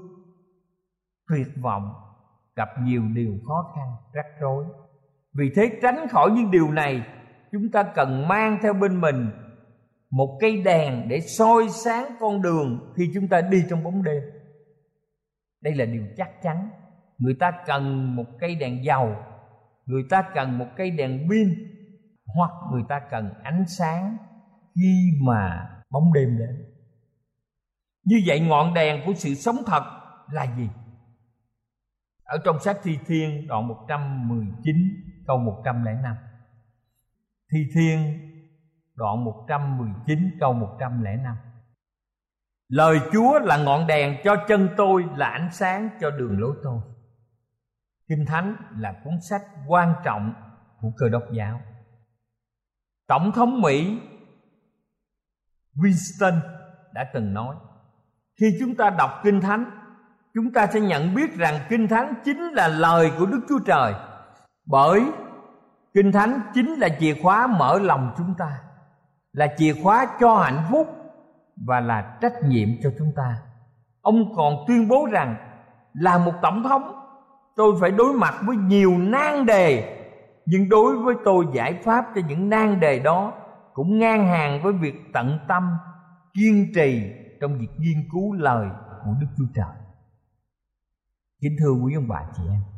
tuyệt 1.28 1.48
vọng, 1.62 1.94
gặp 2.56 2.68
nhiều 2.82 3.02
điều 3.14 3.32
khó 3.48 3.72
khăn, 3.74 3.88
rắc 4.12 4.26
rối 4.40 4.64
vì 5.38 5.50
thế 5.56 5.78
tránh 5.82 6.08
khỏi 6.10 6.30
những 6.30 6.50
điều 6.50 6.70
này, 6.70 7.06
chúng 7.52 7.70
ta 7.70 7.82
cần 7.82 8.28
mang 8.28 8.58
theo 8.62 8.72
bên 8.72 9.00
mình 9.00 9.30
một 10.10 10.38
cây 10.40 10.62
đèn 10.62 11.08
để 11.08 11.20
soi 11.20 11.68
sáng 11.68 12.16
con 12.20 12.42
đường 12.42 12.92
khi 12.96 13.10
chúng 13.14 13.28
ta 13.28 13.40
đi 13.40 13.64
trong 13.70 13.84
bóng 13.84 14.02
đêm. 14.02 14.22
Đây 15.60 15.74
là 15.74 15.84
điều 15.84 16.02
chắc 16.16 16.42
chắn. 16.42 16.68
Người 17.18 17.34
ta 17.40 17.52
cần 17.66 18.16
một 18.16 18.24
cây 18.40 18.54
đèn 18.54 18.84
dầu, 18.84 19.16
người 19.86 20.02
ta 20.10 20.22
cần 20.34 20.58
một 20.58 20.66
cây 20.76 20.90
đèn 20.90 21.28
pin, 21.30 21.48
hoặc 22.26 22.50
người 22.72 22.82
ta 22.88 23.00
cần 23.10 23.30
ánh 23.42 23.64
sáng 23.68 24.16
khi 24.74 25.10
mà 25.22 25.70
bóng 25.90 26.12
đêm 26.12 26.38
đến. 26.38 26.64
Như 28.04 28.16
vậy 28.26 28.40
ngọn 28.40 28.74
đèn 28.74 29.02
của 29.06 29.12
sự 29.14 29.34
sống 29.34 29.56
thật 29.66 29.82
là 30.32 30.56
gì? 30.56 30.68
Ở 32.24 32.38
trong 32.44 32.60
sách 32.60 32.76
Thi 32.82 32.98
Thiên 33.06 33.46
đoạn 33.46 33.68
119 33.68 34.76
câu 35.26 35.38
105 35.38 36.16
Thi 37.52 37.58
Thiên, 37.74 38.20
đoạn 38.94 39.24
119 39.24 40.36
câu 40.40 40.52
105 40.52 41.36
Lời 42.68 42.98
Chúa 43.12 43.38
là 43.38 43.56
ngọn 43.56 43.86
đèn 43.86 44.16
cho 44.24 44.36
chân 44.48 44.68
tôi, 44.76 45.04
là 45.16 45.28
ánh 45.28 45.48
sáng 45.52 45.88
cho 46.00 46.10
đường 46.10 46.40
lối 46.40 46.56
tôi. 46.64 46.80
Kinh 48.08 48.24
Thánh 48.26 48.56
là 48.78 49.00
cuốn 49.04 49.14
sách 49.30 49.42
quan 49.66 49.94
trọng 50.04 50.34
của 50.80 50.92
cơ 50.96 51.08
đốc 51.08 51.22
giáo. 51.32 51.60
Tổng 53.06 53.32
thống 53.32 53.60
Mỹ 53.60 54.00
Winston 55.74 56.40
đã 56.94 57.10
từng 57.14 57.34
nói, 57.34 57.56
Khi 58.40 58.56
chúng 58.60 58.76
ta 58.76 58.90
đọc 58.90 59.10
Kinh 59.24 59.40
Thánh, 59.40 59.70
Chúng 60.36 60.52
ta 60.52 60.66
sẽ 60.66 60.80
nhận 60.80 61.14
biết 61.14 61.34
rằng 61.34 61.60
Kinh 61.68 61.88
Thánh 61.88 62.14
chính 62.24 62.38
là 62.52 62.68
lời 62.68 63.12
của 63.18 63.26
Đức 63.26 63.40
Chúa 63.48 63.58
Trời. 63.66 63.94
Bởi 64.66 65.04
Kinh 65.94 66.12
Thánh 66.12 66.40
chính 66.54 66.74
là 66.74 66.88
chìa 67.00 67.14
khóa 67.22 67.46
mở 67.46 67.78
lòng 67.78 68.14
chúng 68.16 68.34
ta, 68.38 68.60
Là 69.32 69.46
chìa 69.56 69.74
khóa 69.82 70.06
cho 70.20 70.36
hạnh 70.36 70.64
phúc 70.70 70.86
Và 71.66 71.80
là 71.80 72.18
trách 72.20 72.32
nhiệm 72.42 72.68
cho 72.82 72.90
chúng 72.98 73.12
ta. 73.16 73.36
Ông 74.00 74.36
còn 74.36 74.64
tuyên 74.68 74.88
bố 74.88 75.06
rằng 75.12 75.36
Là 75.92 76.18
một 76.18 76.32
tổng 76.42 76.62
thống, 76.62 76.92
Tôi 77.56 77.76
phải 77.80 77.90
đối 77.90 78.12
mặt 78.12 78.34
với 78.46 78.56
nhiều 78.56 78.98
nan 78.98 79.46
đề. 79.46 79.92
Nhưng 80.46 80.68
đối 80.68 80.98
với 80.98 81.14
tôi, 81.24 81.46
giải 81.54 81.80
pháp 81.84 82.06
cho 82.14 82.20
những 82.28 82.48
nan 82.48 82.80
đề 82.80 82.98
đó 82.98 83.32
Cũng 83.74 83.98
ngang 83.98 84.28
hàng 84.28 84.62
với 84.62 84.72
việc 84.72 84.94
tận 85.12 85.38
tâm, 85.48 85.78
Kiên 86.34 86.72
trì 86.74 87.12
trong 87.40 87.58
việc 87.58 87.70
nghiên 87.78 88.08
cứu 88.12 88.32
lời 88.32 88.68
của 89.04 89.14
Đức 89.20 89.26
Chúa 89.36 89.46
Trời. 89.54 89.76
Kính 91.42 91.56
thưa 91.60 91.72
quý 91.72 91.94
ông 91.94 92.08
bà 92.08 92.22
chị 92.36 92.42
em 92.50 92.75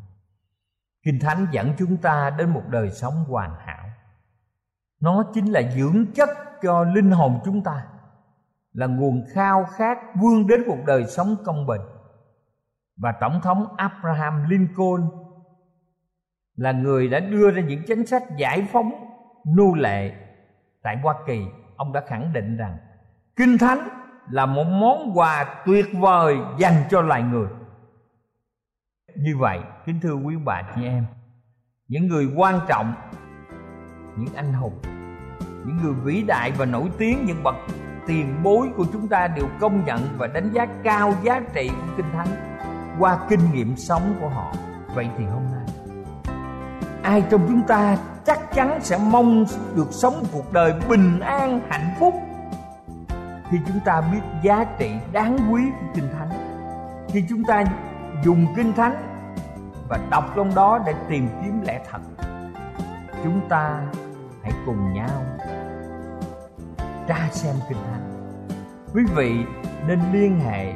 Kinh 1.09 1.21
Thánh 1.21 1.47
dẫn 1.51 1.73
chúng 1.79 1.97
ta 1.97 2.31
đến 2.38 2.51
một 2.51 2.62
đời 2.68 2.90
sống 2.90 3.14
hoàn 3.29 3.55
hảo. 3.66 3.85
Nó 5.01 5.25
chính 5.35 5.47
là 5.53 5.62
dưỡng 5.77 6.07
chất 6.14 6.29
cho 6.62 6.85
linh 6.85 7.11
hồn 7.11 7.40
chúng 7.44 7.62
ta, 7.62 7.87
Là 8.73 8.87
nguồn 8.87 9.25
khao 9.33 9.64
khát 9.64 9.99
vươn 10.14 10.47
đến 10.47 10.66
một 10.66 10.77
đời 10.87 11.07
sống 11.07 11.37
công 11.44 11.66
bình. 11.66 11.81
Và 12.97 13.12
Tổng 13.21 13.40
thống 13.42 13.66
Abraham 13.77 14.49
Lincoln 14.49 15.03
Là 16.57 16.73
người 16.73 17.09
đã 17.09 17.21
đưa 17.21 17.51
ra 17.51 17.62
những 17.62 17.83
chính 17.87 18.07
sách 18.07 18.23
giải 18.37 18.66
phóng 18.73 18.90
nô 19.57 19.75
lệ 19.75 20.12
Tại 20.83 20.97
Hoa 21.03 21.14
Kỳ. 21.27 21.40
Ông 21.77 21.92
đã 21.92 22.03
khẳng 22.09 22.33
định 22.33 22.57
rằng 22.57 22.79
Kinh 23.37 23.59
Thánh 23.59 23.88
là 24.31 24.47
một 24.47 24.64
món 24.64 25.18
quà 25.18 25.62
tuyệt 25.66 25.87
vời 25.92 26.37
dành 26.59 26.83
cho 26.90 27.01
loài 27.01 27.23
người 27.23 27.49
như 29.18 29.37
vậy, 29.37 29.61
kính 29.87 30.00
thưa 30.00 30.14
quý 30.14 30.37
bà 30.44 30.62
chị 30.74 30.85
em, 30.85 31.04
những 31.88 32.07
người 32.07 32.28
quan 32.37 32.61
trọng, 32.68 32.92
những 34.16 34.35
anh 34.35 34.52
hùng, 34.52 34.78
những 35.40 35.76
người 35.83 35.94
vĩ 36.04 36.22
đại 36.22 36.52
và 36.59 36.64
nổi 36.64 36.90
tiếng, 36.98 37.24
những 37.26 37.42
bậc 37.42 37.54
tiền 38.07 38.42
bối 38.42 38.68
của 38.76 38.85
chúng 38.92 39.09
ta 39.09 39.28
đều 39.28 39.46
công 39.61 39.85
nhận 39.85 40.00
và 40.18 40.26
đánh 40.26 40.50
giá 40.52 40.66
cao 40.85 41.14
giá 41.22 41.40
trị 41.54 41.68
của 41.68 41.92
kinh 41.96 42.07
thánh 42.12 42.28
qua 42.98 43.18
kinh 43.28 43.40
nghiệm 43.52 43.76
sống 43.76 44.14
của 44.20 44.28
họ. 44.28 44.52
Vậy 44.94 45.09
thì 45.18 45.24
hôm 45.24 45.42
nay, 45.52 45.94
ai 47.02 47.24
trong 47.31 47.46
chúng 47.48 47.62
ta 47.66 47.96
chắc 48.26 48.38
chắn 48.54 48.78
sẽ 48.81 48.98
mong 49.11 49.44
được 49.76 49.88
sống 49.90 50.24
cuộc 50.33 50.52
đời 50.52 50.74
bình 50.88 51.20
an, 51.20 51.61
hạnh 51.68 51.94
phúc? 52.00 52.14
Khi 53.50 53.59
chúng 53.66 53.81
ta 53.85 54.00
biết 54.00 54.20
giá 54.42 54.64
trị 54.78 54.90
đáng 55.12 55.38
quý 55.52 55.62
của 55.81 55.87
kinh 55.94 56.09
thánh, 56.18 56.31
khi 57.09 57.24
chúng 57.28 57.42
ta 57.44 57.64
dùng 58.24 58.46
kinh 58.57 58.72
thánh 58.72 59.08
và 59.88 59.98
đọc 60.11 60.24
trong 60.37 60.55
đó 60.55 60.79
để 60.87 60.94
tìm 61.09 61.29
kiếm 61.42 61.61
lẽ 61.66 61.81
thật. 61.90 61.98
Chúng 63.24 63.48
ta 63.48 63.81
hãy 64.42 64.53
cùng 64.66 64.92
nhau 64.92 65.22
tra 67.09 67.29
xem 67.31 67.55
kinh 67.68 67.79
thánh. 67.92 68.14
Quý 68.94 69.05
vị 69.16 69.44
nên 69.87 70.01
liên 70.12 70.40
hệ 70.40 70.72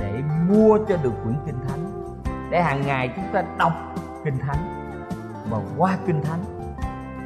để 0.00 0.22
mua 0.48 0.78
cho 0.88 0.96
được 0.96 1.12
quyển 1.24 1.36
kinh 1.46 1.58
thánh, 1.68 2.12
để 2.50 2.62
hàng 2.62 2.86
ngày 2.86 3.12
chúng 3.16 3.24
ta 3.32 3.42
đọc 3.58 3.72
kinh 4.24 4.38
thánh 4.38 4.92
và 5.50 5.58
qua 5.76 5.96
kinh 6.06 6.22
thánh. 6.22 6.44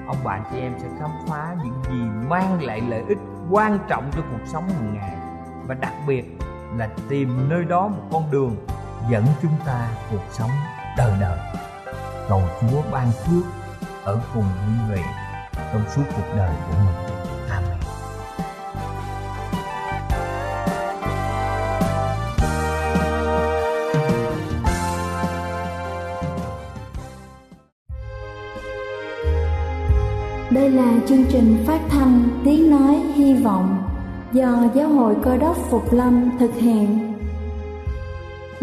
Ông 0.07 0.17
bạn 0.25 0.43
chị 0.53 0.61
em 0.61 0.73
sẽ 0.79 0.89
khám 1.01 1.11
phá 1.29 1.57
những 1.65 1.83
gì 1.89 2.29
mang 2.29 2.63
lại 2.63 2.81
lợi 2.89 3.05
ích 3.09 3.19
quan 3.51 3.79
trọng 3.89 4.11
cho 4.13 4.23
cuộc 4.31 4.47
sống 4.47 4.69
hàng 4.69 4.95
ngày 4.95 5.17
và 5.67 5.75
đặc 5.75 5.93
biệt 6.07 6.39
là 6.77 6.89
tìm 7.09 7.49
nơi 7.49 7.65
đó 7.65 7.89
một 7.89 8.03
con 8.13 8.31
đường 8.31 8.57
dẫn 9.11 9.25
chúng 9.43 9.57
ta 9.67 9.89
cuộc 10.11 10.25
sống 10.31 10.51
đời 10.97 11.13
đời. 11.21 11.39
Cầu 12.29 12.43
chúa 12.61 12.83
ban 12.93 13.13
phước 13.13 13.45
ở 14.05 14.21
cùng 14.35 14.45
quý 14.45 14.95
vị 14.95 15.01
trong 15.73 15.85
suốt 15.95 16.03
cuộc 16.17 16.37
đời 16.37 16.51
của 16.69 16.77
mình. 16.85 16.95
Amen. 17.51 17.79
Đây 30.51 30.71
là 30.71 30.93
chương 31.09 31.25
trình 31.31 31.65
phát 31.67 31.81
thanh 31.91 32.29
Tiếng 32.45 32.71
Nói 32.71 32.95
Hy 33.15 33.35
Vọng 33.35 33.83
do 34.33 34.65
Giáo 34.75 34.89
hội 34.89 35.17
Cơ 35.25 35.37
đốc 35.37 35.57
Phục 35.71 35.93
Lâm 35.93 36.31
thực 36.39 36.55
hiện. 36.55 37.14